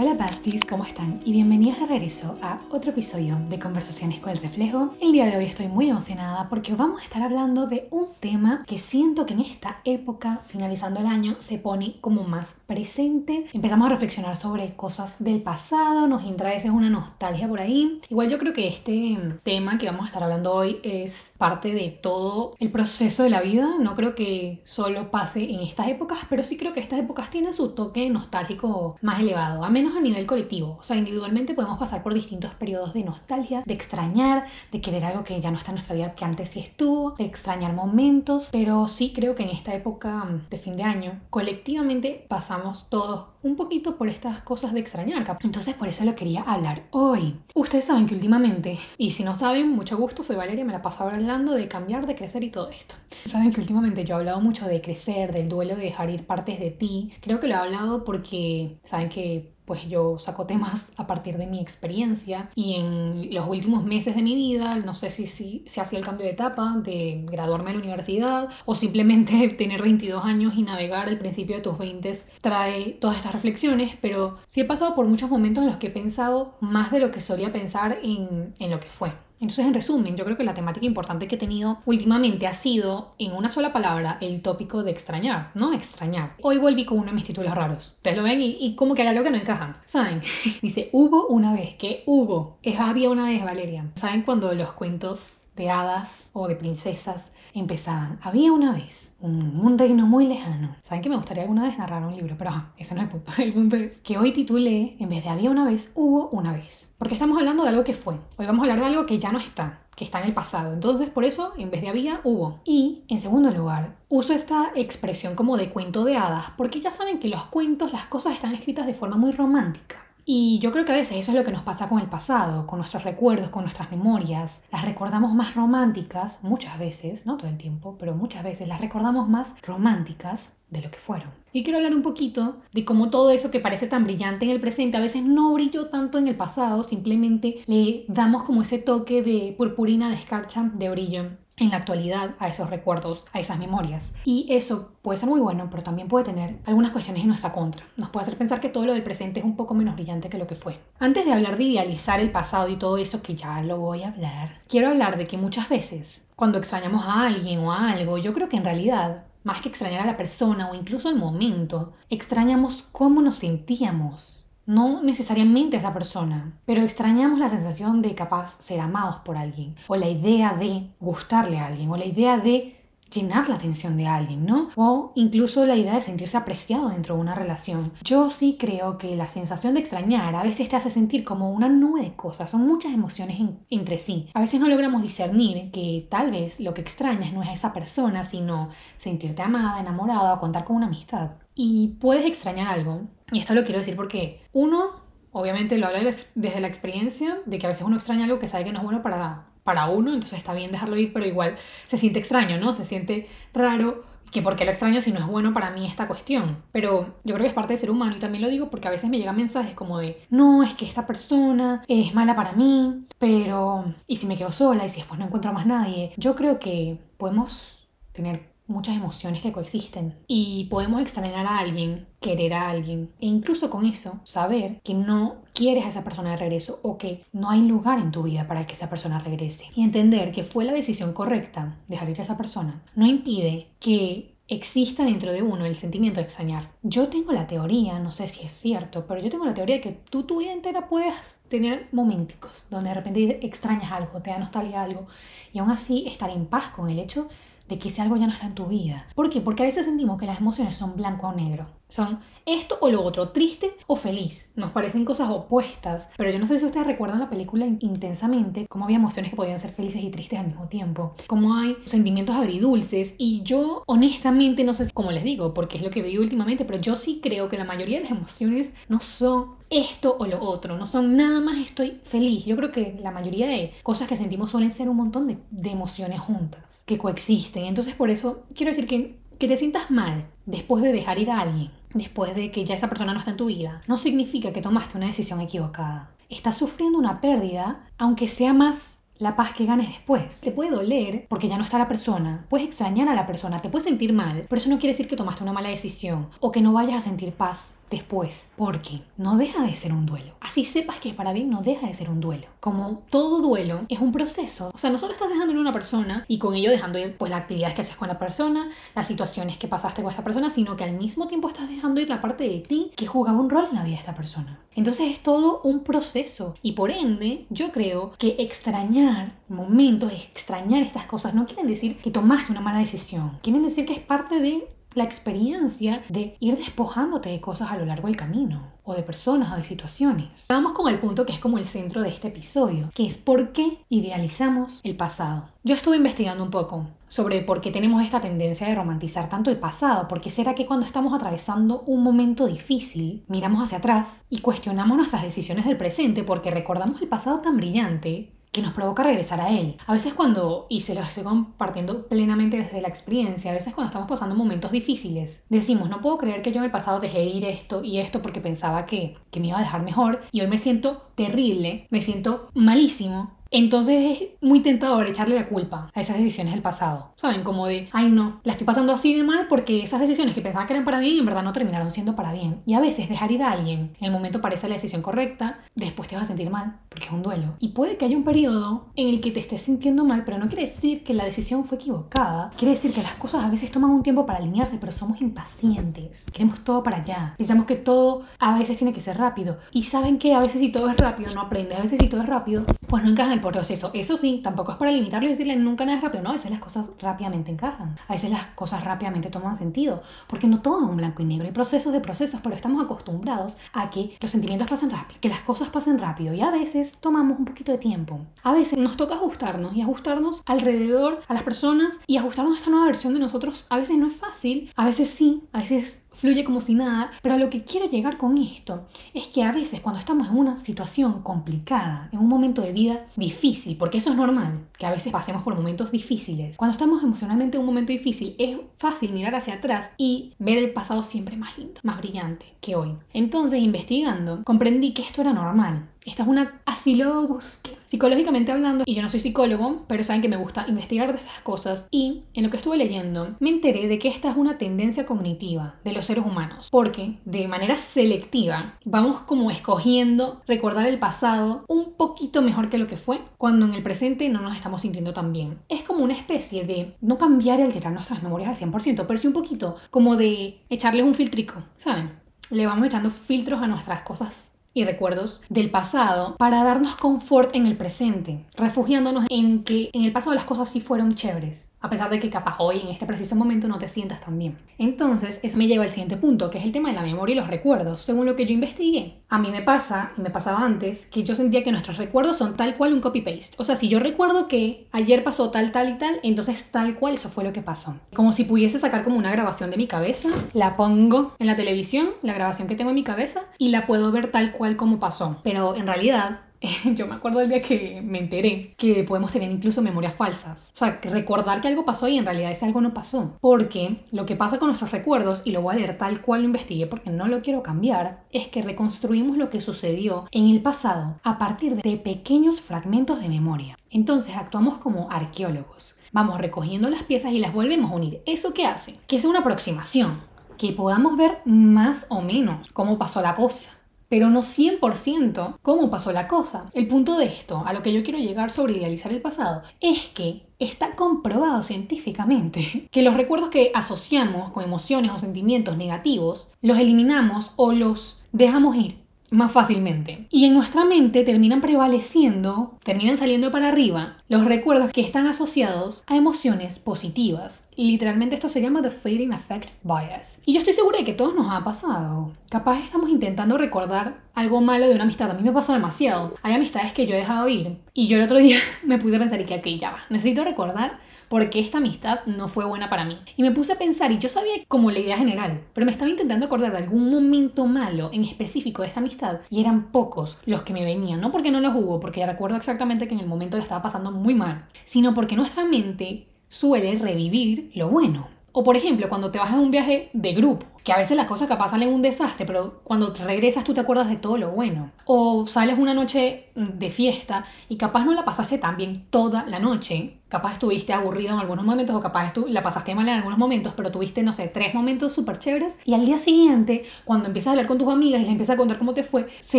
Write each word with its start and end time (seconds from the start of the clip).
Hola 0.00 0.14
Bastis, 0.14 0.64
¿cómo 0.64 0.84
están? 0.84 1.20
Y 1.24 1.32
bienvenidas 1.32 1.80
de 1.80 1.86
regreso 1.86 2.38
a 2.40 2.60
otro 2.70 2.92
episodio 2.92 3.36
de 3.50 3.58
Conversaciones 3.58 4.20
con 4.20 4.30
el 4.30 4.38
Reflejo. 4.38 4.94
El 5.00 5.10
día 5.10 5.26
de 5.26 5.36
hoy 5.36 5.46
estoy 5.46 5.66
muy 5.66 5.90
emocionada 5.90 6.48
porque 6.48 6.72
vamos 6.76 7.00
a 7.00 7.04
estar 7.04 7.20
hablando 7.20 7.66
de 7.66 7.88
un 7.90 8.06
tema 8.20 8.62
que 8.64 8.78
siento 8.78 9.26
que 9.26 9.34
en 9.34 9.40
esta 9.40 9.80
época, 9.84 10.40
finalizando 10.46 11.00
el 11.00 11.06
año, 11.06 11.34
se 11.40 11.58
pone 11.58 11.96
como 12.00 12.22
más 12.22 12.54
presente. 12.68 13.46
Empezamos 13.52 13.86
a 13.86 13.90
reflexionar 13.90 14.36
sobre 14.36 14.76
cosas 14.76 15.16
del 15.18 15.42
pasado, 15.42 16.06
nos 16.06 16.22
entra 16.22 16.50
a 16.50 16.54
veces 16.54 16.70
una 16.70 16.90
nostalgia 16.90 17.48
por 17.48 17.58
ahí. 17.58 18.00
Igual 18.08 18.30
yo 18.30 18.38
creo 18.38 18.52
que 18.52 18.68
este 18.68 19.18
tema 19.42 19.78
que 19.78 19.86
vamos 19.86 20.04
a 20.04 20.06
estar 20.06 20.22
hablando 20.22 20.54
hoy 20.54 20.78
es 20.84 21.32
parte 21.38 21.72
de 21.72 21.90
todo 21.90 22.54
el 22.60 22.70
proceso 22.70 23.24
de 23.24 23.30
la 23.30 23.40
vida. 23.40 23.74
No 23.80 23.96
creo 23.96 24.14
que 24.14 24.62
solo 24.64 25.10
pase 25.10 25.50
en 25.50 25.58
estas 25.58 25.88
épocas, 25.88 26.20
pero 26.30 26.44
sí 26.44 26.56
creo 26.56 26.72
que 26.72 26.78
estas 26.78 27.00
épocas 27.00 27.30
tienen 27.30 27.52
su 27.52 27.70
toque 27.70 28.08
nostálgico 28.10 28.96
más 29.02 29.18
elevado, 29.18 29.64
a 29.64 29.70
menos 29.70 29.87
a 29.96 30.00
nivel 30.00 30.26
colectivo. 30.26 30.76
O 30.80 30.82
sea, 30.82 30.96
individualmente 30.96 31.54
podemos 31.54 31.78
pasar 31.78 32.02
por 32.02 32.14
distintos 32.14 32.54
periodos 32.54 32.94
de 32.94 33.04
nostalgia, 33.04 33.62
de 33.64 33.74
extrañar, 33.74 34.46
de 34.72 34.80
querer 34.80 35.04
algo 35.04 35.24
que 35.24 35.40
ya 35.40 35.50
no 35.50 35.58
está 35.58 35.70
en 35.70 35.76
nuestra 35.76 35.94
vida 35.94 36.14
que 36.14 36.24
antes 36.24 36.50
sí 36.50 36.60
estuvo, 36.60 37.12
de 37.12 37.24
extrañar 37.24 37.72
momentos, 37.72 38.48
pero 38.52 38.88
sí 38.88 39.12
creo 39.14 39.34
que 39.34 39.44
en 39.44 39.50
esta 39.50 39.74
época 39.74 40.28
de 40.50 40.58
fin 40.58 40.76
de 40.76 40.82
año, 40.82 41.20
colectivamente 41.30 42.24
pasamos 42.28 42.88
todos 42.88 43.28
un 43.42 43.56
poquito 43.56 43.96
por 43.96 44.08
estas 44.08 44.40
cosas 44.40 44.72
de 44.72 44.80
extrañar. 44.80 45.38
Entonces 45.40 45.74
por 45.74 45.88
eso 45.88 46.04
lo 46.04 46.14
quería 46.14 46.42
hablar 46.42 46.84
hoy. 46.90 47.36
Ustedes 47.54 47.84
saben 47.84 48.06
que 48.06 48.14
últimamente, 48.14 48.78
y 48.98 49.12
si 49.12 49.24
no 49.24 49.34
saben, 49.34 49.70
mucho 49.70 49.96
gusto, 49.96 50.22
soy 50.22 50.36
Valeria, 50.36 50.64
me 50.64 50.72
la 50.72 50.82
paso 50.82 51.04
hablando 51.04 51.52
de 51.52 51.68
cambiar, 51.68 52.06
de 52.06 52.16
crecer 52.16 52.42
y 52.44 52.50
todo 52.50 52.70
esto. 52.70 52.94
Saben 53.26 53.52
que 53.52 53.60
últimamente 53.60 54.04
yo 54.04 54.14
he 54.14 54.18
hablado 54.18 54.40
mucho 54.40 54.66
de 54.66 54.80
crecer, 54.80 55.32
del 55.32 55.48
duelo 55.48 55.76
de 55.76 55.82
dejar 55.82 56.10
ir 56.10 56.26
partes 56.26 56.58
de 56.60 56.70
ti. 56.70 57.12
Creo 57.20 57.40
que 57.40 57.46
lo 57.46 57.54
he 57.54 57.58
hablado 57.58 58.04
porque 58.04 58.78
saben 58.82 59.08
que 59.08 59.57
pues 59.68 59.86
yo 59.86 60.18
saco 60.18 60.46
temas 60.46 60.92
a 60.96 61.06
partir 61.06 61.36
de 61.36 61.46
mi 61.46 61.60
experiencia 61.60 62.48
y 62.54 62.76
en 62.76 63.34
los 63.34 63.46
últimos 63.46 63.84
meses 63.84 64.16
de 64.16 64.22
mi 64.22 64.34
vida, 64.34 64.76
no 64.76 64.94
sé 64.94 65.10
si, 65.10 65.26
si 65.26 65.62
se 65.66 65.82
hacía 65.82 65.98
el 65.98 66.04
cambio 66.06 66.24
de 66.24 66.32
etapa, 66.32 66.74
de 66.78 67.26
graduarme 67.30 67.70
de 67.70 67.76
la 67.76 67.82
universidad 67.82 68.48
o 68.64 68.74
simplemente 68.74 69.48
tener 69.58 69.82
22 69.82 70.24
años 70.24 70.54
y 70.56 70.62
navegar 70.62 71.06
al 71.08 71.18
principio 71.18 71.56
de 71.56 71.62
tus 71.62 71.76
20 71.76 71.98
trae 72.40 72.92
todas 73.00 73.18
estas 73.18 73.34
reflexiones, 73.34 73.94
pero 74.00 74.38
sí 74.46 74.62
he 74.62 74.64
pasado 74.64 74.94
por 74.94 75.06
muchos 75.06 75.28
momentos 75.28 75.62
en 75.62 75.68
los 75.68 75.76
que 75.76 75.88
he 75.88 75.90
pensado 75.90 76.56
más 76.60 76.90
de 76.90 77.00
lo 77.00 77.10
que 77.10 77.20
solía 77.20 77.52
pensar 77.52 77.98
en, 78.02 78.54
en 78.58 78.70
lo 78.70 78.80
que 78.80 78.88
fue. 78.88 79.12
Entonces, 79.40 79.66
en 79.66 79.74
resumen, 79.74 80.16
yo 80.16 80.24
creo 80.24 80.36
que 80.36 80.44
la 80.44 80.54
temática 80.54 80.84
importante 80.84 81.28
que 81.28 81.36
he 81.36 81.38
tenido 81.38 81.78
últimamente 81.86 82.46
ha 82.46 82.54
sido, 82.54 83.14
en 83.18 83.32
una 83.32 83.50
sola 83.50 83.72
palabra, 83.72 84.18
el 84.20 84.42
tópico 84.42 84.82
de 84.82 84.90
extrañar, 84.90 85.50
¿no? 85.54 85.72
Extrañar. 85.72 86.34
Hoy 86.42 86.58
volví 86.58 86.84
con 86.84 86.98
uno 86.98 87.08
de 87.08 87.12
mis 87.12 87.24
títulos 87.24 87.54
raros. 87.54 87.94
Ustedes 87.96 88.16
lo 88.16 88.22
ven 88.22 88.40
y, 88.42 88.74
como 88.74 88.94
que 88.94 89.02
hay 89.02 89.08
algo 89.08 89.22
que 89.22 89.30
no 89.30 89.36
encajan. 89.36 89.76
¿Saben? 89.84 90.20
Dice, 90.62 90.90
hubo 90.92 91.26
una 91.28 91.52
vez. 91.52 91.74
¿Qué 91.78 92.02
hubo? 92.06 92.58
Es 92.62 92.78
había 92.80 93.10
una 93.10 93.26
vez, 93.26 93.44
Valeria. 93.44 93.86
¿Saben 93.96 94.22
cuando 94.22 94.52
los 94.54 94.72
cuentos 94.72 95.47
de 95.58 95.70
hadas 95.70 96.30
o 96.32 96.48
de 96.48 96.56
princesas 96.56 97.32
empezaban. 97.52 98.18
Había 98.22 98.52
una 98.52 98.72
vez 98.72 99.12
un, 99.20 99.76
reino 99.78 100.06
muy 100.06 100.26
lejano. 100.26 100.74
¿Saben 100.82 101.02
que 101.02 101.08
me 101.08 101.16
gustaría 101.16 101.42
alguna 101.42 101.64
vez 101.64 101.76
narrar 101.76 102.02
un 102.02 102.16
libro? 102.16 102.36
Pero 102.38 102.50
ese 102.78 102.94
no 102.94 103.02
es 103.02 103.06
el 103.06 103.10
punto. 103.12 103.32
El 103.38 103.52
punto 103.52 103.76
es 103.76 104.00
que 104.00 104.16
hoy 104.16 104.32
titulé, 104.32 104.96
en 104.98 105.08
vez 105.08 105.24
de 105.24 105.30
había 105.30 105.50
una 105.50 105.64
vez, 105.64 105.92
hubo 105.94 106.28
una 106.30 106.52
vez. 106.52 106.94
Porque 106.96 107.14
estamos 107.14 107.36
hablando 107.36 107.64
de 107.64 107.70
algo 107.70 107.84
que 107.84 107.94
fue. 107.94 108.14
Hoy 108.36 108.46
vamos 108.46 108.60
a 108.60 108.62
hablar 108.62 108.80
de 108.80 108.86
algo 108.86 109.06
que 109.06 109.18
ya 109.18 109.32
no 109.32 109.38
está 109.38 109.80
que 109.98 110.04
está 110.04 110.20
en 110.20 110.26
el 110.26 110.32
pasado. 110.32 110.72
Entonces, 110.72 111.10
por 111.10 111.24
eso, 111.24 111.52
en 111.58 111.72
vez 111.72 111.80
de 111.80 111.88
había, 111.88 112.20
hubo. 112.22 112.60
Y, 112.64 113.02
en 113.08 113.18
segundo 113.18 113.50
lugar, 113.50 113.96
uso 114.08 114.32
esta 114.32 114.70
expresión 114.76 115.34
como 115.34 115.56
de 115.56 115.70
cuento 115.70 116.04
de 116.04 116.16
hadas, 116.16 116.52
porque 116.56 116.80
ya 116.80 116.92
saben 116.92 117.18
que 117.18 117.26
los 117.26 117.46
cuentos, 117.46 117.92
las 117.92 118.06
cosas 118.06 118.34
están 118.34 118.54
escritas 118.54 118.86
de 118.86 118.94
forma 118.94 119.16
muy 119.16 119.32
romántica. 119.32 120.07
Y 120.30 120.58
yo 120.58 120.72
creo 120.72 120.84
que 120.84 120.92
a 120.92 120.96
veces 120.96 121.16
eso 121.16 121.30
es 121.30 121.38
lo 121.38 121.42
que 121.42 121.52
nos 121.52 121.62
pasa 121.62 121.88
con 121.88 122.00
el 122.00 122.06
pasado, 122.06 122.66
con 122.66 122.80
nuestros 122.80 123.02
recuerdos, 123.02 123.48
con 123.48 123.62
nuestras 123.62 123.90
memorias. 123.90 124.62
Las 124.70 124.84
recordamos 124.84 125.32
más 125.32 125.54
románticas, 125.54 126.40
muchas 126.42 126.78
veces, 126.78 127.24
no 127.24 127.38
todo 127.38 127.48
el 127.48 127.56
tiempo, 127.56 127.96
pero 127.98 128.14
muchas 128.14 128.44
veces 128.44 128.68
las 128.68 128.78
recordamos 128.78 129.26
más 129.26 129.54
románticas 129.62 130.52
de 130.68 130.82
lo 130.82 130.90
que 130.90 130.98
fueron. 130.98 131.30
Y 131.54 131.64
quiero 131.64 131.78
hablar 131.78 131.94
un 131.94 132.02
poquito 132.02 132.58
de 132.74 132.84
cómo 132.84 133.08
todo 133.08 133.30
eso 133.30 133.50
que 133.50 133.58
parece 133.58 133.86
tan 133.86 134.04
brillante 134.04 134.44
en 134.44 134.50
el 134.50 134.60
presente 134.60 134.98
a 134.98 135.00
veces 135.00 135.24
no 135.24 135.54
brilló 135.54 135.86
tanto 135.86 136.18
en 136.18 136.28
el 136.28 136.36
pasado, 136.36 136.82
simplemente 136.82 137.62
le 137.64 138.04
damos 138.08 138.42
como 138.42 138.60
ese 138.60 138.78
toque 138.78 139.22
de 139.22 139.54
purpurina 139.56 140.10
de 140.10 140.16
escarcha 140.16 140.70
de 140.74 140.90
brillo 140.90 141.47
en 141.58 141.70
la 141.70 141.76
actualidad 141.76 142.30
a 142.38 142.48
esos 142.48 142.70
recuerdos, 142.70 143.24
a 143.32 143.40
esas 143.40 143.58
memorias. 143.58 144.12
Y 144.24 144.46
eso 144.50 144.92
puede 145.02 145.18
ser 145.18 145.28
muy 145.28 145.40
bueno, 145.40 145.68
pero 145.70 145.82
también 145.82 146.08
puede 146.08 146.24
tener 146.24 146.58
algunas 146.64 146.92
cuestiones 146.92 147.22
en 147.22 147.28
nuestra 147.28 147.52
contra. 147.52 147.84
Nos 147.96 148.10
puede 148.10 148.22
hacer 148.24 148.38
pensar 148.38 148.60
que 148.60 148.68
todo 148.68 148.86
lo 148.86 148.92
del 148.92 149.02
presente 149.02 149.40
es 149.40 149.46
un 149.46 149.56
poco 149.56 149.74
menos 149.74 149.94
brillante 149.94 150.28
que 150.28 150.38
lo 150.38 150.46
que 150.46 150.54
fue. 150.54 150.78
Antes 150.98 151.26
de 151.26 151.32
hablar 151.32 151.56
de 151.56 151.64
idealizar 151.64 152.20
el 152.20 152.30
pasado 152.30 152.68
y 152.68 152.76
todo 152.76 152.98
eso, 152.98 153.22
que 153.22 153.34
ya 153.34 153.62
lo 153.62 153.78
voy 153.78 154.02
a 154.02 154.08
hablar, 154.08 154.60
quiero 154.68 154.88
hablar 154.88 155.16
de 155.16 155.26
que 155.26 155.38
muchas 155.38 155.68
veces, 155.68 156.22
cuando 156.36 156.58
extrañamos 156.58 157.04
a 157.06 157.26
alguien 157.26 157.60
o 157.60 157.72
a 157.72 157.90
algo, 157.90 158.18
yo 158.18 158.32
creo 158.32 158.48
que 158.48 158.56
en 158.56 158.64
realidad 158.64 159.24
más 159.44 159.60
que 159.60 159.68
extrañar 159.68 160.02
a 160.02 160.06
la 160.06 160.16
persona 160.16 160.70
o 160.70 160.74
incluso 160.74 161.08
el 161.08 161.16
momento, 161.16 161.94
extrañamos 162.10 162.88
cómo 162.92 163.22
nos 163.22 163.36
sentíamos 163.36 164.38
no 164.68 165.02
necesariamente 165.02 165.78
esa 165.78 165.94
persona, 165.94 166.52
pero 166.66 166.82
extrañamos 166.82 167.38
la 167.38 167.48
sensación 167.48 168.02
de 168.02 168.14
capaz 168.14 168.58
ser 168.60 168.80
amados 168.80 169.16
por 169.24 169.38
alguien, 169.38 169.74
o 169.86 169.96
la 169.96 170.10
idea 170.10 170.52
de 170.52 170.90
gustarle 171.00 171.58
a 171.58 171.66
alguien, 171.66 171.90
o 171.90 171.96
la 171.96 172.04
idea 172.04 172.36
de 172.36 172.76
llenar 173.10 173.48
la 173.48 173.54
atención 173.54 173.96
de 173.96 174.06
alguien, 174.06 174.44
¿no? 174.44 174.68
O 174.76 175.12
incluso 175.14 175.64
la 175.64 175.74
idea 175.74 175.94
de 175.94 176.02
sentirse 176.02 176.36
apreciado 176.36 176.90
dentro 176.90 177.14
de 177.14 177.20
una 177.22 177.34
relación. 177.34 177.92
Yo 178.02 178.28
sí 178.28 178.56
creo 178.60 178.98
que 178.98 179.16
la 179.16 179.26
sensación 179.26 179.72
de 179.72 179.80
extrañar 179.80 180.34
a 180.34 180.42
veces 180.42 180.68
te 180.68 180.76
hace 180.76 180.90
sentir 180.90 181.24
como 181.24 181.50
una 181.50 181.70
nube 181.70 182.02
de 182.02 182.14
cosas, 182.14 182.50
son 182.50 182.66
muchas 182.66 182.92
emociones 182.92 183.40
entre 183.70 183.98
sí. 183.98 184.28
A 184.34 184.40
veces 184.40 184.60
no 184.60 184.68
logramos 184.68 185.00
discernir 185.00 185.70
que 185.70 186.06
tal 186.10 186.30
vez 186.30 186.60
lo 186.60 186.74
que 186.74 186.82
extrañas 186.82 187.32
no 187.32 187.42
es 187.42 187.48
a 187.48 187.52
esa 187.54 187.72
persona, 187.72 188.24
sino 188.24 188.68
sentirte 188.98 189.40
amada, 189.40 189.80
enamorada 189.80 190.34
o 190.34 190.38
contar 190.38 190.64
con 190.64 190.76
una 190.76 190.86
amistad. 190.86 191.30
Y 191.60 191.96
puedes 192.00 192.24
extrañar 192.24 192.68
algo, 192.68 193.08
y 193.32 193.40
esto 193.40 193.52
lo 193.52 193.64
quiero 193.64 193.80
decir 193.80 193.96
porque 193.96 194.40
uno, 194.52 195.02
obviamente 195.32 195.76
lo 195.76 195.88
habla 195.88 196.14
desde 196.36 196.60
la 196.60 196.68
experiencia, 196.68 197.40
de 197.46 197.58
que 197.58 197.66
a 197.66 197.68
veces 197.68 197.84
uno 197.84 197.96
extraña 197.96 198.26
algo 198.26 198.38
que 198.38 198.46
sabe 198.46 198.64
que 198.64 198.70
no 198.70 198.78
es 198.78 198.84
bueno 198.84 199.02
para, 199.02 199.48
para 199.64 199.88
uno, 199.88 200.14
entonces 200.14 200.38
está 200.38 200.54
bien 200.54 200.70
dejarlo 200.70 200.96
ir, 200.96 201.12
pero 201.12 201.26
igual 201.26 201.56
se 201.86 201.96
siente 201.96 202.20
extraño, 202.20 202.60
¿no? 202.60 202.74
Se 202.74 202.84
siente 202.84 203.26
raro 203.52 204.04
que 204.30 204.40
por 204.40 204.54
qué 204.54 204.64
lo 204.64 204.70
extraño 204.70 205.00
si 205.00 205.10
no 205.10 205.18
es 205.18 205.26
bueno 205.26 205.52
para 205.52 205.72
mí 205.72 205.84
esta 205.84 206.06
cuestión. 206.06 206.62
Pero 206.70 207.16
yo 207.24 207.34
creo 207.34 207.38
que 207.38 207.48
es 207.48 207.52
parte 207.54 207.72
de 207.72 207.78
ser 207.78 207.90
humano 207.90 208.16
y 208.16 208.20
también 208.20 208.42
lo 208.42 208.50
digo 208.50 208.70
porque 208.70 208.86
a 208.86 208.92
veces 208.92 209.10
me 209.10 209.18
llegan 209.18 209.34
mensajes 209.34 209.74
como 209.74 209.98
de, 209.98 210.22
no, 210.30 210.62
es 210.62 210.74
que 210.74 210.84
esta 210.84 211.08
persona 211.08 211.82
es 211.88 212.14
mala 212.14 212.36
para 212.36 212.52
mí, 212.52 213.04
pero 213.18 213.96
¿y 214.06 214.14
si 214.14 214.28
me 214.28 214.36
quedo 214.36 214.52
sola? 214.52 214.84
¿Y 214.84 214.90
si 214.90 214.98
después 214.98 215.18
no 215.18 215.26
encuentro 215.26 215.52
más 215.52 215.66
nadie? 215.66 216.12
Yo 216.18 216.36
creo 216.36 216.60
que 216.60 217.00
podemos 217.16 217.88
tener 218.12 218.57
muchas 218.68 218.96
emociones 218.96 219.42
que 219.42 219.52
coexisten 219.52 220.14
y 220.26 220.66
podemos 220.70 221.00
extrañar 221.00 221.46
a 221.46 221.58
alguien, 221.58 222.06
querer 222.20 222.54
a 222.54 222.70
alguien 222.70 223.10
e 223.20 223.26
incluso 223.26 223.70
con 223.70 223.86
eso 223.86 224.20
saber 224.24 224.80
que 224.84 224.94
no 224.94 225.42
quieres 225.54 225.84
a 225.84 225.88
esa 225.88 226.04
persona 226.04 226.30
de 226.30 226.36
regreso 226.36 226.78
o 226.82 226.98
que 226.98 227.24
no 227.32 227.50
hay 227.50 227.62
lugar 227.62 227.98
en 227.98 228.12
tu 228.12 228.22
vida 228.22 228.46
para 228.46 228.66
que 228.66 228.74
esa 228.74 228.90
persona 228.90 229.18
regrese 229.18 229.66
y 229.74 229.82
entender 229.82 230.32
que 230.32 230.44
fue 230.44 230.64
la 230.64 230.72
decisión 230.72 231.12
correcta 231.12 231.78
dejar 231.88 232.10
ir 232.10 232.20
a 232.20 232.22
esa 232.22 232.36
persona 232.36 232.82
no 232.94 233.06
impide 233.06 233.68
que 233.80 234.38
exista 234.48 235.04
dentro 235.04 235.32
de 235.32 235.42
uno 235.42 235.66
el 235.66 235.76
sentimiento 235.76 236.20
de 236.20 236.24
extrañar. 236.24 236.72
Yo 236.82 237.08
tengo 237.08 237.32
la 237.32 237.46
teoría, 237.46 237.98
no 237.98 238.10
sé 238.10 238.26
si 238.26 238.44
es 238.44 238.52
cierto, 238.52 239.06
pero 239.06 239.20
yo 239.20 239.28
tengo 239.28 239.44
la 239.44 239.52
teoría 239.52 239.76
de 239.76 239.82
que 239.82 239.92
tú 239.92 240.22
tu 240.24 240.38
vida 240.38 240.52
entera 240.52 240.88
puedes 240.88 241.40
tener 241.48 241.88
momentos 241.92 242.66
donde 242.70 242.88
de 242.88 242.94
repente 242.94 243.46
extrañas 243.46 243.92
algo, 243.92 244.22
te 244.22 244.30
da 244.30 244.38
nostalgia 244.38 244.82
algo 244.82 245.06
y 245.52 245.58
aún 245.58 245.70
así 245.70 246.06
estar 246.06 246.30
en 246.30 246.46
paz 246.46 246.70
con 246.74 246.88
el 246.88 246.98
hecho 246.98 247.28
de 247.68 247.78
que 247.78 247.88
ese 247.88 248.02
algo 248.02 248.16
ya 248.16 248.26
no 248.26 248.32
está 248.32 248.46
en 248.46 248.54
tu 248.54 248.66
vida. 248.66 249.06
¿Por 249.14 249.28
qué? 249.30 249.40
Porque 249.40 249.62
a 249.62 249.66
veces 249.66 249.84
sentimos 249.84 250.18
que 250.18 250.26
las 250.26 250.40
emociones 250.40 250.76
son 250.76 250.96
blanco 250.96 251.28
o 251.28 251.32
negro. 251.32 251.66
Son 251.88 252.20
esto 252.44 252.76
o 252.80 252.90
lo 252.90 253.02
otro, 253.02 253.30
triste 253.30 253.72
o 253.86 253.96
feliz. 253.96 254.50
Nos 254.54 254.72
parecen 254.72 255.04
cosas 255.04 255.28
opuestas, 255.30 256.08
pero 256.16 256.30
yo 256.30 256.38
no 256.38 256.46
sé 256.46 256.58
si 256.58 256.64
ustedes 256.64 256.86
recuerdan 256.86 257.20
la 257.20 257.30
película 257.30 257.66
intensamente, 257.66 258.66
cómo 258.68 258.84
había 258.84 258.98
emociones 258.98 259.30
que 259.30 259.36
podían 259.36 259.58
ser 259.58 259.70
felices 259.70 260.02
y 260.02 260.10
tristes 260.10 260.38
al 260.38 260.48
mismo 260.48 260.68
tiempo, 260.68 261.12
cómo 261.26 261.54
hay 261.54 261.76
sentimientos 261.84 262.36
agridulces 262.36 263.14
y 263.18 263.42
yo 263.42 263.82
honestamente 263.86 264.64
no 264.64 264.74
sé 264.74 264.90
cómo 264.92 265.12
les 265.12 265.24
digo, 265.24 265.54
porque 265.54 265.78
es 265.78 265.82
lo 265.82 265.90
que 265.90 266.02
veo 266.02 266.20
últimamente, 266.20 266.64
pero 266.64 266.80
yo 266.80 266.96
sí 266.96 267.20
creo 267.22 267.48
que 267.48 267.56
la 267.56 267.64
mayoría 267.64 267.98
de 267.98 268.04
las 268.04 268.12
emociones 268.12 268.74
no 268.88 269.00
son 269.00 269.56
esto 269.70 270.16
o 270.18 270.26
lo 270.26 270.42
otro, 270.42 270.76
no 270.76 270.86
son 270.86 271.16
nada 271.16 271.40
más 271.40 271.58
estoy 271.58 272.00
feliz. 272.04 272.44
Yo 272.44 272.56
creo 272.56 272.72
que 272.72 272.98
la 273.02 273.10
mayoría 273.10 273.46
de 273.46 273.72
cosas 273.82 274.08
que 274.08 274.16
sentimos 274.16 274.50
suelen 274.50 274.72
ser 274.72 274.88
un 274.88 274.96
montón 274.96 275.26
de, 275.26 275.38
de 275.50 275.70
emociones 275.70 276.20
juntas 276.20 276.82
que 276.86 276.98
coexisten. 276.98 277.64
Entonces 277.64 277.94
por 277.94 278.10
eso 278.10 278.44
quiero 278.54 278.70
decir 278.70 278.86
que 278.86 279.18
que 279.38 279.48
te 279.48 279.56
sientas 279.56 279.90
mal 279.90 280.26
después 280.46 280.82
de 280.82 280.92
dejar 280.92 281.18
ir 281.18 281.30
a 281.30 281.40
alguien, 281.40 281.70
después 281.94 282.34
de 282.34 282.50
que 282.50 282.64
ya 282.64 282.74
esa 282.74 282.88
persona 282.88 283.12
no 283.12 283.18
está 283.20 283.32
en 283.32 283.36
tu 283.36 283.46
vida, 283.46 283.82
no 283.86 283.96
significa 283.96 284.52
que 284.52 284.62
tomaste 284.62 284.96
una 284.96 285.06
decisión 285.06 285.40
equivocada. 285.40 286.10
Estás 286.28 286.56
sufriendo 286.56 286.98
una 286.98 287.20
pérdida, 287.20 287.86
aunque 287.96 288.26
sea 288.26 288.52
más 288.52 288.98
la 289.18 289.34
paz 289.36 289.52
que 289.52 289.66
ganes 289.66 289.88
después. 289.88 290.40
Te 290.40 290.52
puede 290.52 290.70
doler 290.70 291.26
porque 291.28 291.48
ya 291.48 291.58
no 291.58 291.64
está 291.64 291.78
la 291.78 291.88
persona, 291.88 292.46
puedes 292.48 292.66
extrañar 292.66 293.08
a 293.08 293.14
la 293.14 293.26
persona, 293.26 293.58
te 293.58 293.68
puedes 293.68 293.84
sentir 293.84 294.12
mal, 294.12 294.46
pero 294.48 294.58
eso 294.60 294.70
no 294.70 294.78
quiere 294.78 294.92
decir 294.92 295.08
que 295.08 295.16
tomaste 295.16 295.42
una 295.42 295.52
mala 295.52 295.68
decisión 295.68 296.28
o 296.40 296.52
que 296.52 296.60
no 296.60 296.72
vayas 296.72 296.96
a 296.96 297.00
sentir 297.00 297.32
paz 297.32 297.74
después, 297.90 298.50
porque 298.56 299.02
no 299.16 299.36
deja 299.36 299.62
de 299.62 299.74
ser 299.74 299.92
un 299.92 300.06
duelo. 300.06 300.34
Así 300.40 300.64
sepas 300.64 300.98
que 300.98 301.14
para 301.14 301.32
bien 301.32 301.50
no 301.50 301.62
deja 301.62 301.86
de 301.86 301.94
ser 301.94 302.10
un 302.10 302.20
duelo. 302.20 302.46
Como 302.60 303.02
todo 303.10 303.40
duelo 303.40 303.80
es 303.88 304.00
un 304.00 304.12
proceso, 304.12 304.70
o 304.74 304.78
sea, 304.78 304.90
no 304.90 304.98
solo 304.98 305.12
estás 305.12 305.28
dejando 305.28 305.54
a 305.54 305.60
una 305.60 305.72
persona 305.72 306.24
y 306.28 306.38
con 306.38 306.54
ello 306.54 306.70
dejando 306.70 306.98
ir 306.98 307.16
pues 307.16 307.30
las 307.30 307.42
actividades 307.42 307.74
que 307.74 307.80
haces 307.80 307.96
con 307.96 308.08
la 308.08 308.18
persona, 308.18 308.68
las 308.94 309.06
situaciones 309.06 309.58
que 309.58 309.68
pasaste 309.68 310.02
con 310.02 310.10
esta 310.10 310.24
persona, 310.24 310.50
sino 310.50 310.76
que 310.76 310.84
al 310.84 310.92
mismo 310.92 311.28
tiempo 311.28 311.48
estás 311.48 311.68
dejando 311.68 312.00
ir 312.00 312.08
la 312.08 312.20
parte 312.20 312.48
de 312.48 312.60
ti 312.60 312.90
que 312.96 313.06
jugaba 313.06 313.40
un 313.40 313.50
rol 313.50 313.66
en 313.70 313.76
la 313.76 313.84
vida 313.84 313.94
de 313.94 314.00
esta 314.00 314.14
persona. 314.14 314.58
Entonces 314.74 315.10
es 315.10 315.22
todo 315.22 315.60
un 315.62 315.82
proceso 315.82 316.54
y 316.62 316.72
por 316.72 316.90
ende 316.90 317.46
yo 317.50 317.72
creo 317.72 318.12
que 318.18 318.36
extrañar 318.38 319.32
momentos, 319.48 320.12
extrañar 320.12 320.82
estas 320.82 321.06
cosas 321.06 321.34
no 321.34 321.46
quieren 321.46 321.66
decir 321.66 321.96
que 321.96 322.10
tomaste 322.10 322.52
una 322.52 322.60
mala 322.60 322.78
decisión, 322.78 323.38
quieren 323.42 323.62
decir 323.62 323.86
que 323.86 323.94
es 323.94 324.00
parte 324.00 324.40
de 324.40 324.68
la 324.94 325.04
experiencia 325.04 326.02
de 326.08 326.36
ir 326.40 326.56
despojándote 326.56 327.28
de 327.28 327.40
cosas 327.40 327.70
a 327.70 327.76
lo 327.76 327.84
largo 327.84 328.08
del 328.08 328.16
camino, 328.16 328.72
o 328.88 328.94
de 328.94 329.02
personas 329.02 329.52
o 329.52 329.56
de 329.56 329.64
situaciones. 329.64 330.46
Vamos 330.48 330.72
con 330.72 330.88
el 330.88 330.98
punto 330.98 331.26
que 331.26 331.32
es 331.32 331.38
como 331.38 331.58
el 331.58 331.66
centro 331.66 332.00
de 332.00 332.08
este 332.08 332.28
episodio, 332.28 332.90
que 332.94 333.06
es 333.06 333.18
por 333.18 333.52
qué 333.52 333.84
idealizamos 333.90 334.80
el 334.82 334.96
pasado. 334.96 335.50
Yo 335.62 335.74
estuve 335.74 335.98
investigando 335.98 336.42
un 336.42 336.50
poco 336.50 336.86
sobre 337.08 337.42
por 337.42 337.60
qué 337.60 337.70
tenemos 337.70 338.02
esta 338.02 338.20
tendencia 338.20 338.66
de 338.66 338.74
romantizar 338.74 339.28
tanto 339.28 339.50
el 339.50 339.58
pasado, 339.58 340.08
porque 340.08 340.30
será 340.30 340.54
que 340.54 340.64
cuando 340.64 340.86
estamos 340.86 341.12
atravesando 341.12 341.82
un 341.82 342.02
momento 342.02 342.46
difícil, 342.46 343.24
miramos 343.28 343.62
hacia 343.62 343.78
atrás 343.78 344.22
y 344.30 344.40
cuestionamos 344.40 344.96
nuestras 344.96 345.22
decisiones 345.22 345.66
del 345.66 345.76
presente 345.76 346.22
porque 346.22 346.50
recordamos 346.50 347.02
el 347.02 347.08
pasado 347.08 347.40
tan 347.40 347.58
brillante 347.58 348.37
que 348.58 348.62
nos 348.62 348.72
provoca 348.72 349.04
regresar 349.04 349.40
a 349.40 349.50
él. 349.50 349.76
A 349.86 349.92
veces 349.92 350.14
cuando, 350.14 350.66
y 350.68 350.80
se 350.80 350.94
lo 350.94 351.00
estoy 351.00 351.22
compartiendo 351.22 352.08
plenamente 352.08 352.56
desde 352.56 352.80
la 352.80 352.88
experiencia, 352.88 353.52
a 353.52 353.54
veces 353.54 353.72
cuando 353.72 353.90
estamos 353.90 354.08
pasando 354.08 354.34
momentos 354.34 354.72
difíciles, 354.72 355.44
decimos, 355.48 355.88
no 355.88 356.00
puedo 356.00 356.18
creer 356.18 356.42
que 356.42 356.50
yo 356.50 356.58
en 356.58 356.64
el 356.64 356.70
pasado 356.72 356.98
dejé 356.98 357.22
ir 357.24 357.44
esto 357.44 357.84
y 357.84 357.98
esto 357.98 358.20
porque 358.20 358.40
pensaba 358.40 358.84
que, 358.84 359.16
que 359.30 359.38
me 359.38 359.48
iba 359.48 359.58
a 359.58 359.62
dejar 359.62 359.84
mejor 359.84 360.22
y 360.32 360.40
hoy 360.40 360.48
me 360.48 360.58
siento 360.58 361.08
terrible, 361.14 361.86
me 361.90 362.00
siento 362.00 362.48
malísimo 362.52 363.37
entonces 363.50 364.20
es 364.20 364.28
muy 364.40 364.60
tentador 364.60 365.06
echarle 365.06 365.34
la 365.34 365.48
culpa 365.48 365.90
a 365.94 366.00
esas 366.00 366.18
decisiones 366.18 366.52
del 366.52 366.62
pasado. 366.62 367.12
¿Saben? 367.16 367.42
Como 367.42 367.66
de, 367.66 367.88
ay 367.92 368.10
no, 368.10 368.40
la 368.44 368.52
estoy 368.52 368.66
pasando 368.66 368.92
así 368.92 369.14
de 369.14 369.22
mal 369.22 369.46
porque 369.48 369.82
esas 369.82 370.00
decisiones 370.00 370.34
que 370.34 370.42
pensaba 370.42 370.66
que 370.66 370.74
eran 370.74 370.84
para 370.84 370.98
bien 370.98 371.18
en 371.18 371.26
verdad 371.26 371.42
no 371.42 371.52
terminaron 371.52 371.90
siendo 371.90 372.14
para 372.14 372.32
bien. 372.32 372.58
Y 372.66 372.74
a 372.74 372.80
veces 372.80 373.08
dejar 373.08 373.32
ir 373.32 373.42
a 373.42 373.52
alguien 373.52 373.92
en 373.98 374.06
el 374.06 374.12
momento 374.12 374.40
parece 374.40 374.68
la 374.68 374.74
decisión 374.74 375.02
correcta, 375.02 375.60
después 375.74 376.08
te 376.08 376.16
vas 376.16 376.24
a 376.24 376.28
sentir 376.28 376.50
mal 376.50 376.78
porque 376.88 377.06
es 377.06 377.12
un 377.12 377.22
duelo. 377.22 377.54
Y 377.58 377.68
puede 377.68 377.96
que 377.96 378.04
haya 378.04 378.16
un 378.16 378.24
periodo 378.24 378.86
en 378.96 379.08
el 379.08 379.20
que 379.20 379.30
te 379.30 379.40
estés 379.40 379.62
sintiendo 379.62 380.04
mal, 380.04 380.24
pero 380.24 380.38
no 380.38 380.48
quiere 380.48 380.62
decir 380.62 381.02
que 381.04 381.14
la 381.14 381.24
decisión 381.24 381.64
fue 381.64 381.78
equivocada. 381.78 382.50
Quiere 382.56 382.72
decir 382.72 382.92
que 382.92 383.02
las 383.02 383.14
cosas 383.14 383.44
a 383.44 383.50
veces 383.50 383.70
toman 383.70 383.90
un 383.90 384.02
tiempo 384.02 384.26
para 384.26 384.38
alinearse, 384.38 384.78
pero 384.78 384.92
somos 384.92 385.20
impacientes. 385.20 386.26
Queremos 386.32 386.60
todo 386.64 386.82
para 386.82 386.98
allá. 386.98 387.34
Pensamos 387.38 387.66
que 387.66 387.76
todo 387.76 388.22
a 388.38 388.58
veces 388.58 388.76
tiene 388.76 388.92
que 388.92 389.00
ser 389.00 389.16
rápido. 389.16 389.58
Y 389.72 389.84
saben 389.84 390.18
que 390.18 390.34
a 390.34 390.40
veces 390.40 390.60
si 390.60 390.70
todo 390.70 390.88
es 390.88 390.96
rápido 390.96 391.30
no 391.34 391.42
aprende. 391.42 391.74
A 391.74 391.82
veces 391.82 391.98
si 392.00 392.08
todo 392.08 392.20
es 392.20 392.26
rápido, 392.26 392.64
pues 392.88 393.02
no 393.02 393.10
encaja 393.10 393.37
por 393.40 393.52
proceso. 393.52 393.90
Eso 393.94 394.16
sí, 394.16 394.40
tampoco 394.42 394.72
es 394.72 394.78
para 394.78 394.90
limitarlo 394.90 395.26
y 395.26 395.30
decirle 395.30 395.56
nunca 395.56 395.84
nada 395.84 395.98
es 395.98 396.04
rápido. 396.04 396.22
No, 396.22 396.30
a 396.30 396.34
veces 396.34 396.50
las 396.50 396.60
cosas 396.60 396.92
rápidamente 397.00 397.50
encajan. 397.50 397.96
A 398.06 398.12
veces 398.12 398.30
las 398.30 398.46
cosas 398.48 398.84
rápidamente 398.84 399.30
toman 399.30 399.56
sentido. 399.56 400.02
Porque 400.26 400.46
no 400.46 400.60
todo 400.60 400.84
es 400.84 400.90
un 400.90 400.96
blanco 400.96 401.22
y 401.22 401.26
negro. 401.26 401.46
Hay 401.46 401.52
procesos 401.52 401.92
de 401.92 402.00
procesos, 402.00 402.40
pero 402.42 402.54
estamos 402.54 402.84
acostumbrados 402.84 403.56
a 403.72 403.90
que 403.90 404.16
los 404.20 404.30
sentimientos 404.30 404.68
pasen 404.68 404.90
rápido, 404.90 405.20
que 405.20 405.28
las 405.28 405.40
cosas 405.40 405.68
pasen 405.68 405.98
rápido. 405.98 406.34
Y 406.34 406.40
a 406.40 406.50
veces 406.50 406.98
tomamos 407.00 407.38
un 407.38 407.44
poquito 407.44 407.72
de 407.72 407.78
tiempo. 407.78 408.20
A 408.42 408.52
veces 408.52 408.78
nos 408.78 408.96
toca 408.96 409.14
ajustarnos 409.14 409.74
y 409.74 409.82
ajustarnos 409.82 410.42
alrededor 410.46 411.20
a 411.28 411.34
las 411.34 411.42
personas 411.42 411.98
y 412.06 412.16
ajustarnos 412.16 412.54
a 412.54 412.58
esta 412.58 412.70
nueva 412.70 412.86
versión 412.86 413.14
de 413.14 413.20
nosotros. 413.20 413.64
A 413.68 413.76
veces 413.76 413.96
no 413.98 414.06
es 414.06 414.14
fácil, 414.14 414.72
a 414.76 414.84
veces 414.84 415.10
sí, 415.10 415.42
a 415.52 415.58
veces 415.58 416.00
fluye 416.18 416.44
como 416.44 416.60
si 416.60 416.74
nada, 416.74 417.10
pero 417.22 417.36
a 417.36 417.38
lo 417.38 417.48
que 417.48 417.62
quiero 417.62 417.88
llegar 417.88 418.16
con 418.16 418.38
esto 418.38 418.86
es 419.14 419.28
que 419.28 419.44
a 419.44 419.52
veces 419.52 419.80
cuando 419.80 420.00
estamos 420.00 420.28
en 420.28 420.36
una 420.36 420.56
situación 420.56 421.22
complicada, 421.22 422.08
en 422.12 422.18
un 422.18 422.28
momento 422.28 422.62
de 422.62 422.72
vida 422.72 423.06
difícil, 423.16 423.76
porque 423.76 423.98
eso 423.98 424.10
es 424.10 424.16
normal, 424.16 424.66
que 424.76 424.86
a 424.86 424.90
veces 424.90 425.12
pasemos 425.12 425.42
por 425.42 425.54
momentos 425.54 425.92
difíciles, 425.92 426.56
cuando 426.56 426.72
estamos 426.72 427.02
emocionalmente 427.02 427.56
en 427.56 427.60
un 427.60 427.66
momento 427.66 427.92
difícil, 427.92 428.34
es 428.38 428.58
fácil 428.78 429.12
mirar 429.12 429.34
hacia 429.34 429.54
atrás 429.54 429.92
y 429.96 430.34
ver 430.38 430.58
el 430.58 430.72
pasado 430.72 431.02
siempre 431.02 431.36
más 431.36 431.56
lindo, 431.56 431.80
más 431.84 431.98
brillante 431.98 432.46
que 432.60 432.76
hoy. 432.76 432.96
Entonces, 433.12 433.60
investigando, 433.60 434.42
comprendí 434.44 434.92
que 434.92 435.02
esto 435.02 435.20
era 435.20 435.32
normal. 435.32 435.88
Esta 436.06 436.22
es 436.22 436.28
una 436.28 436.60
asilo 436.64 437.26
búsqueda 437.28 437.78
psicológicamente 437.88 438.52
hablando, 438.52 438.84
y 438.86 438.94
yo 438.94 439.02
no 439.02 439.08
soy 439.08 439.20
psicólogo, 439.20 439.84
pero 439.88 440.04
saben 440.04 440.20
que 440.20 440.28
me 440.28 440.36
gusta 440.36 440.66
investigar 440.68 441.10
de 441.12 441.18
estas 441.18 441.40
cosas, 441.40 441.88
y 441.90 442.24
en 442.34 442.44
lo 442.44 442.50
que 442.50 442.58
estuve 442.58 442.76
leyendo, 442.76 443.36
me 443.40 443.48
enteré 443.48 443.88
de 443.88 443.98
que 443.98 444.08
esta 444.08 444.30
es 444.30 444.36
una 444.36 444.58
tendencia 444.58 445.06
cognitiva 445.06 445.76
de 445.84 445.92
los 445.92 446.04
seres 446.04 446.24
humanos, 446.24 446.68
porque 446.70 447.18
de 447.24 447.48
manera 447.48 447.76
selectiva 447.76 448.74
vamos 448.84 449.20
como 449.20 449.50
escogiendo 449.50 450.42
recordar 450.46 450.86
el 450.86 450.98
pasado 450.98 451.64
un 451.66 451.94
poquito 451.94 452.42
mejor 452.42 452.68
que 452.68 452.78
lo 452.78 452.86
que 452.86 452.98
fue, 452.98 453.22
cuando 453.38 453.64
en 453.64 453.74
el 453.74 453.82
presente 453.82 454.28
no 454.28 454.42
nos 454.42 454.54
estamos 454.54 454.82
sintiendo 454.82 455.14
tan 455.14 455.32
bien. 455.32 455.58
Es 455.68 455.82
como 455.82 456.04
una 456.04 456.14
especie 456.14 456.64
de 456.64 456.94
no 457.00 457.16
cambiar 457.16 457.60
y 457.60 457.62
alterar 457.62 457.92
nuestras 457.92 458.22
memorias 458.22 458.62
al 458.62 458.70
100%, 458.70 459.06
pero 459.06 459.18
sí 459.18 459.26
un 459.26 459.32
poquito 459.32 459.76
como 459.90 460.16
de 460.16 460.60
echarles 460.68 461.04
un 461.04 461.14
filtrico, 461.14 461.62
¿saben? 461.74 462.12
Le 462.50 462.66
vamos 462.66 462.86
echando 462.86 463.10
filtros 463.10 463.62
a 463.62 463.66
nuestras 463.66 464.02
cosas 464.02 464.52
y 464.78 464.84
recuerdos 464.84 465.42
del 465.48 465.70
pasado 465.70 466.36
para 466.36 466.62
darnos 466.62 466.94
confort 466.96 467.54
en 467.56 467.66
el 467.66 467.76
presente, 467.76 468.44
refugiándonos 468.56 469.24
en 469.28 469.64
que 469.64 469.90
en 469.92 470.04
el 470.04 470.12
pasado 470.12 470.34
las 470.34 470.44
cosas 470.44 470.68
sí 470.68 470.80
fueron 470.80 471.14
chéveres 471.14 471.68
a 471.80 471.90
pesar 471.90 472.10
de 472.10 472.20
que 472.20 472.30
capaz 472.30 472.56
hoy 472.58 472.80
en 472.80 472.88
este 472.88 473.06
preciso 473.06 473.36
momento 473.36 473.68
no 473.68 473.78
te 473.78 473.88
sientas 473.88 474.20
tan 474.20 474.38
bien. 474.38 474.58
Entonces, 474.78 475.40
eso 475.42 475.58
me 475.58 475.66
lleva 475.66 475.84
al 475.84 475.90
siguiente 475.90 476.16
punto, 476.16 476.50
que 476.50 476.58
es 476.58 476.64
el 476.64 476.72
tema 476.72 476.88
de 476.88 476.96
la 476.96 477.02
memoria 477.02 477.34
y 477.34 477.36
los 477.36 477.48
recuerdos, 477.48 478.02
según 478.02 478.26
lo 478.26 478.36
que 478.36 478.46
yo 478.46 478.52
investigué. 478.52 479.22
A 479.28 479.38
mí 479.38 479.50
me 479.50 479.62
pasa, 479.62 480.12
y 480.16 480.20
me 480.20 480.30
pasaba 480.30 480.64
antes, 480.64 481.06
que 481.06 481.22
yo 481.22 481.34
sentía 481.34 481.62
que 481.62 481.70
nuestros 481.70 481.98
recuerdos 481.98 482.36
son 482.36 482.56
tal 482.56 482.76
cual 482.76 482.92
un 482.92 483.00
copy-paste. 483.00 483.56
O 483.58 483.64
sea, 483.64 483.76
si 483.76 483.88
yo 483.88 484.00
recuerdo 484.00 484.48
que 484.48 484.88
ayer 484.92 485.22
pasó 485.22 485.50
tal, 485.50 485.72
tal 485.72 485.90
y 485.90 485.98
tal, 485.98 486.18
entonces 486.22 486.70
tal 486.70 486.94
cual 486.94 487.14
eso 487.14 487.28
fue 487.28 487.44
lo 487.44 487.52
que 487.52 487.62
pasó. 487.62 487.96
Como 488.14 488.32
si 488.32 488.44
pudiese 488.44 488.78
sacar 488.78 489.04
como 489.04 489.16
una 489.16 489.30
grabación 489.30 489.70
de 489.70 489.76
mi 489.76 489.86
cabeza, 489.86 490.28
la 490.54 490.76
pongo 490.76 491.34
en 491.38 491.46
la 491.46 491.56
televisión, 491.56 492.08
la 492.22 492.34
grabación 492.34 492.68
que 492.68 492.76
tengo 492.76 492.90
en 492.90 492.96
mi 492.96 493.04
cabeza, 493.04 493.42
y 493.58 493.68
la 493.68 493.86
puedo 493.86 494.10
ver 494.10 494.30
tal 494.30 494.52
cual 494.52 494.76
como 494.76 494.98
pasó. 494.98 495.40
Pero 495.44 495.76
en 495.76 495.86
realidad, 495.86 496.40
yo 496.96 497.06
me 497.06 497.14
acuerdo 497.14 497.38
del 497.38 497.48
día 497.48 497.60
que 497.60 498.02
me 498.02 498.18
enteré 498.18 498.74
que 498.76 499.04
podemos 499.04 499.30
tener 499.30 499.50
incluso 499.50 499.82
memorias 499.82 500.14
falsas. 500.14 500.72
O 500.74 500.78
sea, 500.78 501.00
recordar 501.02 501.60
que 501.60 501.68
algo 501.68 501.84
pasó 501.84 502.08
y 502.08 502.18
en 502.18 502.24
realidad 502.24 502.50
ese 502.50 502.66
algo 502.66 502.80
no 502.80 502.94
pasó. 502.94 503.36
Porque 503.40 504.04
lo 504.10 504.26
que 504.26 504.36
pasa 504.36 504.58
con 504.58 504.68
nuestros 504.68 504.90
recuerdos, 504.90 505.42
y 505.44 505.52
lo 505.52 505.62
voy 505.62 505.74
a 505.74 505.78
leer 505.78 505.98
tal 505.98 506.20
cual 506.20 506.42
lo 506.42 506.46
investigué 506.46 506.86
porque 506.86 507.10
no 507.10 507.26
lo 507.26 507.42
quiero 507.42 507.62
cambiar, 507.62 508.24
es 508.30 508.48
que 508.48 508.62
reconstruimos 508.62 509.36
lo 509.36 509.50
que 509.50 509.60
sucedió 509.60 510.26
en 510.32 510.48
el 510.48 510.60
pasado 510.60 511.16
a 511.22 511.38
partir 511.38 511.76
de 511.76 511.96
pequeños 511.96 512.60
fragmentos 512.60 513.20
de 513.20 513.28
memoria. 513.28 513.76
Entonces 513.90 514.36
actuamos 514.36 514.78
como 514.78 515.10
arqueólogos. 515.10 515.94
Vamos 516.12 516.38
recogiendo 516.38 516.88
las 516.88 517.02
piezas 517.02 517.32
y 517.32 517.38
las 517.38 517.52
volvemos 517.52 517.90
a 517.90 517.94
unir. 517.94 518.22
¿Eso 518.26 518.54
qué 518.54 518.66
hace? 518.66 518.98
Que 519.06 519.18
sea 519.18 519.30
una 519.30 519.40
aproximación, 519.40 520.20
que 520.56 520.72
podamos 520.72 521.16
ver 521.16 521.38
más 521.44 522.06
o 522.08 522.22
menos 522.22 522.68
cómo 522.72 522.98
pasó 522.98 523.20
la 523.20 523.34
cosa 523.34 523.77
pero 524.08 524.30
no 524.30 524.42
100% 524.42 525.58
cómo 525.62 525.90
pasó 525.90 526.12
la 526.12 526.28
cosa. 526.28 526.70
El 526.74 526.88
punto 526.88 527.16
de 527.16 527.26
esto, 527.26 527.62
a 527.64 527.72
lo 527.72 527.82
que 527.82 527.92
yo 527.92 528.02
quiero 528.02 528.18
llegar 528.18 528.50
sobre 528.50 528.74
idealizar 528.74 529.12
el 529.12 529.20
pasado, 529.20 529.62
es 529.80 530.08
que 530.08 530.46
está 530.58 530.96
comprobado 530.96 531.62
científicamente 531.62 532.88
que 532.90 533.02
los 533.02 533.14
recuerdos 533.14 533.50
que 533.50 533.70
asociamos 533.74 534.50
con 534.50 534.64
emociones 534.64 535.12
o 535.12 535.18
sentimientos 535.18 535.76
negativos, 535.76 536.48
los 536.62 536.78
eliminamos 536.78 537.52
o 537.56 537.72
los 537.72 538.18
dejamos 538.32 538.76
ir 538.76 539.08
más 539.30 539.52
fácilmente. 539.52 540.26
Y 540.30 540.46
en 540.46 540.54
nuestra 540.54 540.84
mente 540.84 541.24
terminan 541.24 541.60
prevaleciendo, 541.60 542.78
terminan 542.82 543.18
saliendo 543.18 543.50
para 543.50 543.68
arriba 543.68 544.18
los 544.28 544.44
recuerdos 544.44 544.90
que 544.90 545.00
están 545.00 545.26
asociados 545.26 546.02
a 546.06 546.16
emociones 546.16 546.78
positivas. 546.78 547.64
Literalmente 547.78 548.34
esto 548.34 548.48
se 548.48 548.60
llama 548.60 548.82
The 548.82 548.90
Fading 548.90 549.32
Effect 549.32 549.70
Bias. 549.84 550.40
Y 550.44 550.52
yo 550.52 550.58
estoy 550.58 550.74
segura 550.74 550.98
de 550.98 551.04
que 551.04 551.12
todos 551.12 551.36
nos 551.36 551.46
ha 551.48 551.62
pasado. 551.62 552.32
Capaz 552.50 552.80
estamos 552.80 553.08
intentando 553.08 553.56
recordar 553.56 554.16
algo 554.34 554.60
malo 554.60 554.88
de 554.88 554.96
una 554.96 555.04
amistad. 555.04 555.30
A 555.30 555.34
mí 555.34 555.44
me 555.44 555.52
pasa 555.52 555.74
demasiado. 555.74 556.34
Hay 556.42 556.54
amistades 556.54 556.92
que 556.92 557.06
yo 557.06 557.14
he 557.14 557.18
dejado 557.18 557.48
ir. 557.48 557.76
Y 557.94 558.08
yo 558.08 558.16
el 558.16 558.24
otro 558.24 558.38
día 558.38 558.58
me 558.84 558.98
puse 558.98 559.14
a 559.14 559.20
pensar 559.20 559.40
y 559.40 559.44
que, 559.44 559.54
ok, 559.54 559.66
ya 559.78 559.92
va. 559.92 559.98
Necesito 560.10 560.42
recordar 560.42 560.98
porque 561.28 561.60
esta 561.60 561.78
amistad 561.78 562.26
no 562.26 562.48
fue 562.48 562.64
buena 562.64 562.90
para 562.90 563.04
mí. 563.04 563.16
Y 563.36 563.42
me 563.42 563.52
puse 563.52 563.74
a 563.74 563.78
pensar 563.78 564.10
y 564.10 564.18
yo 564.18 564.28
sabía 564.28 564.54
como 564.66 564.90
la 564.90 564.98
idea 564.98 565.16
general, 565.16 565.60
pero 565.72 565.86
me 565.86 565.92
estaba 565.92 566.10
intentando 566.10 566.46
acordar 566.46 566.72
de 566.72 566.78
algún 566.78 567.08
momento 567.12 567.66
malo 567.66 568.10
en 568.12 568.24
específico 568.24 568.82
de 568.82 568.88
esta 568.88 568.98
amistad 568.98 569.40
y 569.50 569.60
eran 569.60 569.92
pocos 569.92 570.38
los 570.46 570.62
que 570.62 570.72
me 570.72 570.84
venían, 570.84 571.20
no 571.20 571.30
porque 571.30 571.52
no 571.52 571.60
los 571.60 571.76
hubo, 571.76 572.00
porque 572.00 572.26
recuerdo 572.26 572.56
exactamente 572.56 573.06
que 573.06 573.14
en 573.14 573.20
el 573.20 573.26
momento 573.26 573.56
le 573.56 573.62
estaba 573.62 573.82
pasando 573.82 574.10
muy 574.10 574.34
mal, 574.34 574.66
sino 574.84 575.14
porque 575.14 575.36
nuestra 575.36 575.64
mente 575.64 576.26
suele 576.48 576.98
revivir 576.98 577.70
lo 577.74 577.88
bueno. 577.88 578.28
O 578.52 578.64
por 578.64 578.76
ejemplo, 578.76 579.08
cuando 579.08 579.30
te 579.30 579.38
vas 579.38 579.52
a 579.52 579.60
un 579.60 579.70
viaje 579.70 580.10
de 580.12 580.32
grupo, 580.32 580.66
que 580.82 580.92
a 580.92 580.96
veces 580.96 581.16
las 581.16 581.26
cosas 581.26 581.46
capaz 581.46 581.68
salen 581.68 581.92
un 581.92 582.02
desastre, 582.02 582.46
pero 582.46 582.80
cuando 582.82 583.12
regresas 583.14 583.62
tú 583.62 583.74
te 583.74 583.80
acuerdas 583.80 584.08
de 584.08 584.16
todo 584.16 584.38
lo 584.38 584.50
bueno. 584.50 584.90
O 585.04 585.46
sales 585.46 585.78
una 585.78 585.94
noche 585.94 586.46
de 586.54 586.90
fiesta 586.90 587.44
y 587.68 587.76
capaz 587.76 588.04
no 588.04 588.14
la 588.14 588.24
pasaste 588.24 588.58
tan 588.58 588.76
bien 588.76 589.04
toda 589.10 589.44
la 589.46 589.60
noche. 589.60 590.18
Capaz 590.28 590.54
estuviste 590.54 590.92
aburrido 590.92 591.34
en 591.34 591.40
algunos 591.40 591.66
momentos 591.66 591.94
o 591.94 592.00
capaz 592.00 592.32
tú 592.32 592.46
la 592.48 592.62
pasaste 592.62 592.94
mal 592.94 593.06
en 593.06 593.14
algunos 593.14 593.38
momentos, 593.38 593.74
pero 593.76 593.92
tuviste, 593.92 594.22
no 594.22 594.32
sé, 594.34 594.48
tres 594.48 594.74
momentos 594.74 595.12
súper 595.12 595.38
chéveres. 595.38 595.78
Y 595.84 595.94
al 595.94 596.06
día 596.06 596.18
siguiente, 596.18 596.84
cuando 597.04 597.26
empiezas 597.26 597.48
a 597.48 597.50
hablar 597.52 597.66
con 597.66 597.78
tus 597.78 597.88
amigas 597.88 598.20
y 598.20 598.24
les 598.24 598.32
empiezas 598.32 598.54
a 598.54 598.56
contar 598.56 598.78
cómo 598.78 598.94
te 598.94 599.04
fue, 599.04 599.28
se 599.38 599.58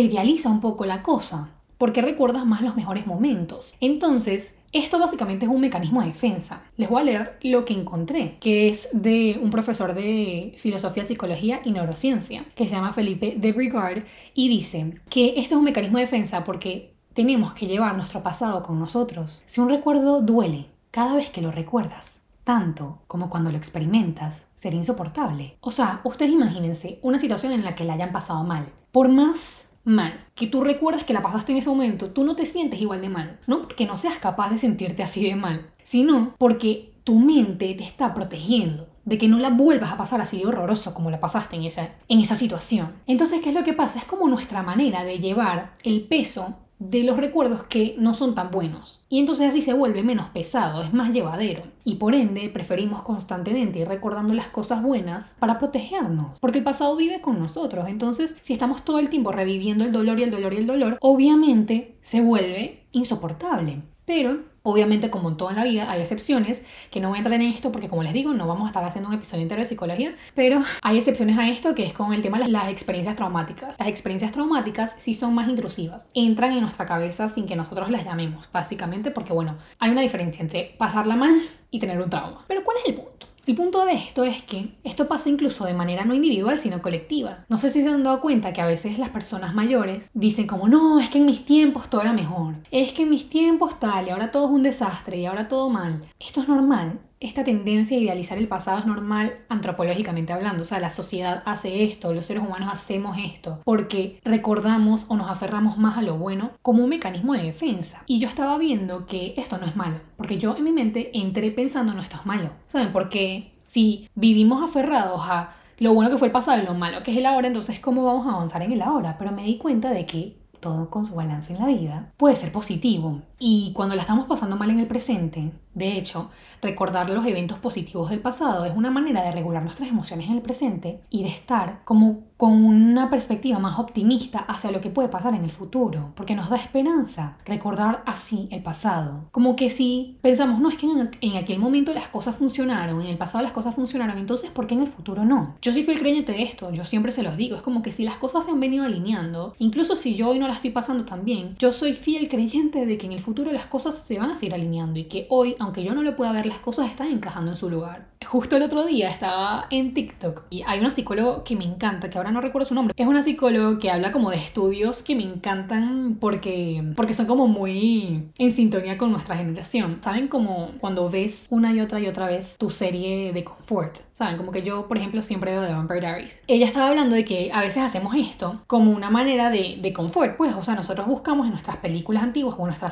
idealiza 0.00 0.48
un 0.48 0.60
poco 0.60 0.84
la 0.84 1.02
cosa 1.02 1.48
porque 1.80 2.02
recuerdas 2.02 2.44
más 2.44 2.60
los 2.60 2.76
mejores 2.76 3.06
momentos. 3.06 3.72
Entonces, 3.80 4.52
esto 4.72 4.98
básicamente 4.98 5.46
es 5.46 5.50
un 5.50 5.60
mecanismo 5.60 6.00
de 6.00 6.08
defensa. 6.08 6.62
Les 6.76 6.88
voy 6.88 7.00
a 7.00 7.04
leer 7.04 7.38
lo 7.42 7.64
que 7.64 7.74
encontré, 7.74 8.36
que 8.40 8.68
es 8.68 8.88
de 8.92 9.38
un 9.42 9.50
profesor 9.50 9.94
de 9.94 10.54
filosofía, 10.58 11.04
psicología 11.04 11.60
y 11.64 11.72
neurociencia, 11.72 12.44
que 12.54 12.66
se 12.66 12.72
llama 12.72 12.92
Felipe 12.92 13.34
de 13.36 13.52
Brigard, 13.52 14.04
y 14.34 14.48
dice 14.48 15.00
que 15.08 15.34
esto 15.36 15.54
es 15.54 15.58
un 15.58 15.64
mecanismo 15.64 15.98
de 15.98 16.04
defensa 16.04 16.44
porque 16.44 16.94
tenemos 17.14 17.52
que 17.52 17.66
llevar 17.66 17.96
nuestro 17.96 18.22
pasado 18.22 18.62
con 18.62 18.78
nosotros. 18.78 19.42
Si 19.46 19.60
un 19.60 19.68
recuerdo 19.68 20.20
duele 20.20 20.66
cada 20.90 21.16
vez 21.16 21.30
que 21.30 21.42
lo 21.42 21.50
recuerdas, 21.50 22.20
tanto 22.44 22.98
como 23.06 23.28
cuando 23.28 23.50
lo 23.50 23.58
experimentas, 23.58 24.46
será 24.54 24.76
insoportable. 24.76 25.56
O 25.60 25.70
sea, 25.70 26.00
ustedes 26.04 26.32
imagínense 26.32 26.98
una 27.02 27.18
situación 27.18 27.52
en 27.52 27.64
la 27.64 27.74
que 27.74 27.84
la 27.84 27.94
hayan 27.94 28.12
pasado 28.12 28.44
mal. 28.44 28.66
Por 28.92 29.08
más 29.08 29.66
mal, 29.90 30.24
que 30.34 30.46
tú 30.46 30.62
recuerdas 30.62 31.04
que 31.04 31.12
la 31.12 31.22
pasaste 31.22 31.52
en 31.52 31.58
ese 31.58 31.68
momento, 31.68 32.10
tú 32.10 32.24
no 32.24 32.36
te 32.36 32.46
sientes 32.46 32.80
igual 32.80 33.00
de 33.00 33.08
mal. 33.08 33.38
No 33.46 33.62
porque 33.62 33.86
no 33.86 33.96
seas 33.96 34.18
capaz 34.18 34.50
de 34.50 34.58
sentirte 34.58 35.02
así 35.02 35.22
de 35.22 35.36
mal, 35.36 35.70
sino 35.82 36.34
porque 36.38 36.94
tu 37.04 37.18
mente 37.18 37.74
te 37.74 37.84
está 37.84 38.14
protegiendo 38.14 38.88
de 39.04 39.18
que 39.18 39.28
no 39.28 39.38
la 39.38 39.50
vuelvas 39.50 39.92
a 39.92 39.96
pasar 39.96 40.20
así 40.20 40.38
de 40.38 40.46
horroroso 40.46 40.94
como 40.94 41.10
la 41.10 41.20
pasaste 41.20 41.56
en 41.56 41.64
esa, 41.64 41.90
en 42.08 42.20
esa 42.20 42.36
situación. 42.36 42.92
Entonces, 43.06 43.40
¿qué 43.42 43.48
es 43.48 43.54
lo 43.54 43.64
que 43.64 43.72
pasa? 43.72 43.98
Es 43.98 44.04
como 44.04 44.28
nuestra 44.28 44.62
manera 44.62 45.04
de 45.04 45.18
llevar 45.18 45.72
el 45.82 46.02
peso 46.02 46.58
de 46.80 47.04
los 47.04 47.18
recuerdos 47.18 47.62
que 47.64 47.94
no 47.98 48.14
son 48.14 48.34
tan 48.34 48.50
buenos. 48.50 49.04
Y 49.10 49.20
entonces 49.20 49.50
así 49.50 49.60
se 49.60 49.74
vuelve 49.74 50.02
menos 50.02 50.30
pesado, 50.30 50.82
es 50.82 50.92
más 50.94 51.12
llevadero. 51.12 51.62
Y 51.84 51.96
por 51.96 52.14
ende 52.14 52.48
preferimos 52.48 53.02
constantemente 53.02 53.78
ir 53.78 53.86
recordando 53.86 54.32
las 54.34 54.46
cosas 54.46 54.82
buenas 54.82 55.34
para 55.38 55.58
protegernos, 55.58 56.38
porque 56.40 56.58
el 56.58 56.64
pasado 56.64 56.96
vive 56.96 57.20
con 57.20 57.38
nosotros. 57.38 57.86
Entonces, 57.88 58.38
si 58.42 58.54
estamos 58.54 58.82
todo 58.82 58.98
el 58.98 59.10
tiempo 59.10 59.30
reviviendo 59.30 59.84
el 59.84 59.92
dolor 59.92 60.18
y 60.18 60.22
el 60.24 60.30
dolor 60.30 60.54
y 60.54 60.56
el 60.56 60.66
dolor, 60.66 60.98
obviamente 61.00 61.96
se 62.00 62.22
vuelve 62.22 62.84
insoportable. 62.92 63.82
Pero 64.06 64.38
Obviamente, 64.62 65.08
como 65.08 65.30
en 65.30 65.36
toda 65.36 65.52
la 65.52 65.64
vida, 65.64 65.90
hay 65.90 66.00
excepciones, 66.00 66.62
que 66.90 67.00
no 67.00 67.08
voy 67.08 67.16
a 67.16 67.20
entrar 67.20 67.40
en 67.40 67.48
esto 67.48 67.72
porque, 67.72 67.88
como 67.88 68.02
les 68.02 68.12
digo, 68.12 68.34
no 68.34 68.46
vamos 68.46 68.64
a 68.64 68.66
estar 68.66 68.84
haciendo 68.84 69.08
un 69.08 69.14
episodio 69.14 69.42
entero 69.42 69.62
de 69.62 69.66
psicología, 69.66 70.14
pero 70.34 70.60
hay 70.82 70.96
excepciones 70.98 71.38
a 71.38 71.48
esto, 71.48 71.74
que 71.74 71.84
es 71.84 71.94
con 71.94 72.12
el 72.12 72.20
tema 72.22 72.38
de 72.38 72.48
las 72.48 72.68
experiencias 72.68 73.16
traumáticas. 73.16 73.78
Las 73.78 73.88
experiencias 73.88 74.32
traumáticas 74.32 74.96
sí 74.98 75.14
son 75.14 75.34
más 75.34 75.48
intrusivas, 75.48 76.10
entran 76.12 76.52
en 76.52 76.60
nuestra 76.60 76.84
cabeza 76.84 77.28
sin 77.28 77.46
que 77.46 77.56
nosotros 77.56 77.90
las 77.90 78.04
llamemos, 78.04 78.48
básicamente 78.52 79.10
porque, 79.10 79.32
bueno, 79.32 79.56
hay 79.78 79.90
una 79.90 80.02
diferencia 80.02 80.42
entre 80.42 80.74
pasarla 80.76 81.16
mal 81.16 81.34
y 81.70 81.78
tener 81.78 82.00
un 82.00 82.10
trauma. 82.10 82.44
Pero 82.46 82.62
¿cuál 82.62 82.76
es 82.82 82.90
el 82.90 82.96
punto? 82.96 83.29
El 83.50 83.56
punto 83.56 83.84
de 83.84 83.94
esto 83.94 84.22
es 84.22 84.44
que 84.44 84.76
esto 84.84 85.08
pasa 85.08 85.28
incluso 85.28 85.64
de 85.64 85.74
manera 85.74 86.04
no 86.04 86.14
individual, 86.14 86.56
sino 86.56 86.80
colectiva. 86.80 87.46
No 87.48 87.56
sé 87.56 87.68
si 87.70 87.82
se 87.82 87.88
han 87.88 88.04
dado 88.04 88.20
cuenta 88.20 88.52
que 88.52 88.60
a 88.60 88.66
veces 88.66 88.96
las 88.96 89.08
personas 89.08 89.56
mayores 89.56 90.08
dicen 90.14 90.46
como, 90.46 90.68
no, 90.68 91.00
es 91.00 91.08
que 91.08 91.18
en 91.18 91.26
mis 91.26 91.44
tiempos 91.44 91.90
todo 91.90 92.02
era 92.02 92.12
mejor. 92.12 92.54
Es 92.70 92.92
que 92.92 93.02
en 93.02 93.10
mis 93.10 93.28
tiempos 93.28 93.80
tal, 93.80 94.06
y 94.06 94.10
ahora 94.10 94.30
todo 94.30 94.44
es 94.44 94.52
un 94.52 94.62
desastre, 94.62 95.16
y 95.16 95.26
ahora 95.26 95.48
todo 95.48 95.68
mal. 95.68 96.00
Esto 96.20 96.42
es 96.42 96.48
normal, 96.48 97.00
esta 97.20 97.44
tendencia 97.44 97.98
a 97.98 98.00
idealizar 98.00 98.38
el 98.38 98.48
pasado 98.48 98.78
es 98.78 98.86
normal 98.86 99.34
antropológicamente 99.50 100.32
hablando. 100.32 100.62
O 100.62 100.64
sea, 100.64 100.80
la 100.80 100.88
sociedad 100.88 101.42
hace 101.44 101.84
esto, 101.84 102.14
los 102.14 102.24
seres 102.24 102.42
humanos 102.42 102.70
hacemos 102.72 103.18
esto, 103.18 103.60
porque 103.64 104.18
recordamos 104.24 105.04
o 105.08 105.16
nos 105.16 105.28
aferramos 105.28 105.76
más 105.76 105.98
a 105.98 106.02
lo 106.02 106.16
bueno 106.16 106.52
como 106.62 106.82
un 106.82 106.88
mecanismo 106.88 107.34
de 107.34 107.42
defensa. 107.42 108.04
Y 108.06 108.20
yo 108.20 108.28
estaba 108.28 108.56
viendo 108.56 109.06
que 109.06 109.34
esto 109.36 109.58
no 109.58 109.66
es 109.66 109.76
malo, 109.76 110.00
porque 110.16 110.38
yo 110.38 110.56
en 110.56 110.64
mi 110.64 110.72
mente 110.72 111.10
entré 111.12 111.50
pensando 111.50 111.92
no 111.92 112.00
esto 112.00 112.16
es 112.16 112.24
malo. 112.24 112.50
¿Saben? 112.66 112.90
Porque 112.90 113.39
si 113.70 114.08
vivimos 114.16 114.60
aferrados 114.68 115.20
a 115.28 115.52
lo 115.78 115.94
bueno 115.94 116.10
que 116.10 116.18
fue 116.18 116.26
el 116.26 116.32
pasado 116.32 116.60
y 116.60 116.66
lo 116.66 116.74
malo 116.74 117.04
que 117.04 117.12
es 117.12 117.16
el 117.16 117.24
ahora, 117.24 117.46
entonces 117.46 117.78
¿cómo 117.78 118.04
vamos 118.04 118.26
a 118.26 118.32
avanzar 118.32 118.62
en 118.62 118.72
el 118.72 118.82
ahora? 118.82 119.14
Pero 119.16 119.30
me 119.30 119.44
di 119.44 119.58
cuenta 119.58 119.92
de 119.92 120.06
que 120.06 120.36
todo 120.58 120.90
con 120.90 121.06
su 121.06 121.14
balance 121.14 121.52
en 121.52 121.60
la 121.60 121.66
vida 121.66 122.12
puede 122.16 122.34
ser 122.34 122.50
positivo. 122.50 123.22
Y 123.42 123.72
cuando 123.72 123.94
la 123.94 124.02
estamos 124.02 124.26
pasando 124.26 124.56
mal 124.56 124.68
en 124.68 124.80
el 124.80 124.86
presente, 124.86 125.50
de 125.74 125.96
hecho, 125.96 126.30
recordar 126.60 127.08
los 127.08 127.24
eventos 127.24 127.58
positivos 127.58 128.10
del 128.10 128.20
pasado 128.20 128.66
es 128.66 128.76
una 128.76 128.90
manera 128.90 129.22
de 129.22 129.32
regular 129.32 129.62
nuestras 129.62 129.88
emociones 129.88 130.26
en 130.26 130.34
el 130.34 130.42
presente 130.42 131.00
y 131.08 131.22
de 131.22 131.30
estar 131.30 131.82
como 131.84 132.28
con 132.36 132.64
una 132.64 133.10
perspectiva 133.10 133.58
más 133.58 133.78
optimista 133.78 134.38
hacia 134.38 134.70
lo 134.72 134.80
que 134.80 134.88
puede 134.88 135.10
pasar 135.10 135.34
en 135.34 135.44
el 135.44 135.50
futuro, 135.50 136.12
porque 136.16 136.34
nos 136.34 136.48
da 136.48 136.56
esperanza 136.56 137.36
recordar 137.44 138.02
así 138.06 138.48
el 138.50 138.62
pasado. 138.62 139.28
Como 139.30 139.56
que 139.56 139.68
si 139.68 140.18
pensamos, 140.22 140.58
no, 140.58 140.70
es 140.70 140.78
que 140.78 140.86
en, 141.20 141.36
aquel 141.36 141.58
momento 141.58 141.92
las 141.92 142.08
cosas 142.08 142.36
funcionaron, 142.36 143.02
en 143.02 143.08
el 143.08 143.18
pasado 143.18 143.44
las 143.44 143.52
cosas 143.52 143.74
funcionaron, 143.74 144.16
entonces 144.16 144.50
¿por 144.50 144.66
qué 144.66 144.74
en 144.74 144.80
el 144.80 144.88
futuro 144.88 145.26
no? 145.26 145.56
Yo 145.60 145.70
soy 145.70 145.82
fiel 145.82 146.00
creyente 146.00 146.32
de 146.32 146.42
esto, 146.42 146.72
yo 146.72 146.86
siempre 146.86 147.12
se 147.12 147.22
los 147.22 147.36
digo, 147.36 147.56
es 147.56 147.62
como 147.62 147.82
que 147.82 147.92
si 147.92 148.04
las 148.04 148.16
cosas 148.16 148.46
se 148.46 148.50
han 148.50 148.60
venido 148.60 148.84
alineando, 148.84 149.54
incluso 149.58 149.94
si 149.94 150.14
yo 150.14 150.30
hoy 150.30 150.38
no 150.38 150.48
las 150.48 150.56
estoy 150.56 150.70
pasando 150.70 151.04
tan 151.04 151.26
bien, 151.26 151.56
yo 151.58 151.74
soy 151.74 151.92
fiel 151.92 152.30
creyente 152.30 152.86
de 152.86 152.96
que 152.96 153.04
en 153.04 153.12
el 153.12 153.20
futuro 153.30 153.52
las 153.52 153.66
cosas 153.66 153.94
se 153.94 154.18
van 154.18 154.32
a 154.32 154.36
seguir 154.36 154.54
alineando 154.54 154.98
y 154.98 155.04
que 155.04 155.28
hoy, 155.28 155.54
aunque 155.60 155.84
yo 155.84 155.94
no 155.94 156.02
lo 156.02 156.16
pueda 156.16 156.32
ver, 156.32 156.46
las 156.46 156.58
cosas 156.58 156.90
están 156.90 157.06
encajando 157.06 157.52
en 157.52 157.56
su 157.56 157.70
lugar. 157.70 158.08
Justo 158.26 158.56
el 158.56 158.62
otro 158.62 158.84
día 158.84 159.08
estaba 159.08 159.66
en 159.70 159.94
TikTok 159.94 160.42
y 160.50 160.62
hay 160.66 160.80
una 160.80 160.90
psicóloga 160.90 161.44
que 161.44 161.54
me 161.54 161.64
encanta, 161.64 162.10
que 162.10 162.18
ahora 162.18 162.32
no 162.32 162.40
recuerdo 162.40 162.66
su 162.66 162.74
nombre. 162.74 162.92
Es 162.96 163.06
una 163.06 163.22
psicóloga 163.22 163.78
que 163.78 163.88
habla 163.88 164.10
como 164.10 164.30
de 164.30 164.36
estudios 164.38 165.04
que 165.04 165.14
me 165.14 165.22
encantan 165.22 166.16
porque, 166.20 166.82
porque 166.96 167.14
son 167.14 167.26
como 167.26 167.46
muy 167.46 168.28
en 168.36 168.52
sintonía 168.52 168.98
con 168.98 169.12
nuestra 169.12 169.36
generación. 169.36 169.98
¿Saben? 170.02 170.26
Como 170.26 170.72
cuando 170.80 171.08
ves 171.08 171.46
una 171.50 171.72
y 171.72 171.80
otra 171.80 172.00
y 172.00 172.08
otra 172.08 172.26
vez 172.26 172.56
tu 172.58 172.68
serie 172.68 173.32
de 173.32 173.44
confort. 173.44 173.98
¿Saben? 174.12 174.36
Como 174.36 174.50
que 174.50 174.62
yo, 174.62 174.88
por 174.88 174.98
ejemplo, 174.98 175.22
siempre 175.22 175.52
veo 175.52 175.64
The 175.64 175.72
Vampire 175.72 176.00
Diaries. 176.00 176.42
Ella 176.48 176.66
estaba 176.66 176.88
hablando 176.88 177.14
de 177.14 177.24
que 177.24 177.50
a 177.54 177.60
veces 177.60 177.82
hacemos 177.84 178.14
esto 178.16 178.60
como 178.66 178.90
una 178.90 179.08
manera 179.08 179.50
de, 179.50 179.78
de 179.80 179.92
confort. 179.92 180.36
Pues, 180.36 180.52
o 180.54 180.64
sea, 180.64 180.74
nosotros 180.74 181.06
buscamos 181.06 181.46
en 181.46 181.52
nuestras 181.52 181.76
películas 181.76 182.22
antiguas 182.22 182.56
o 182.58 182.62
en 182.62 182.66
nuestra 182.66 182.90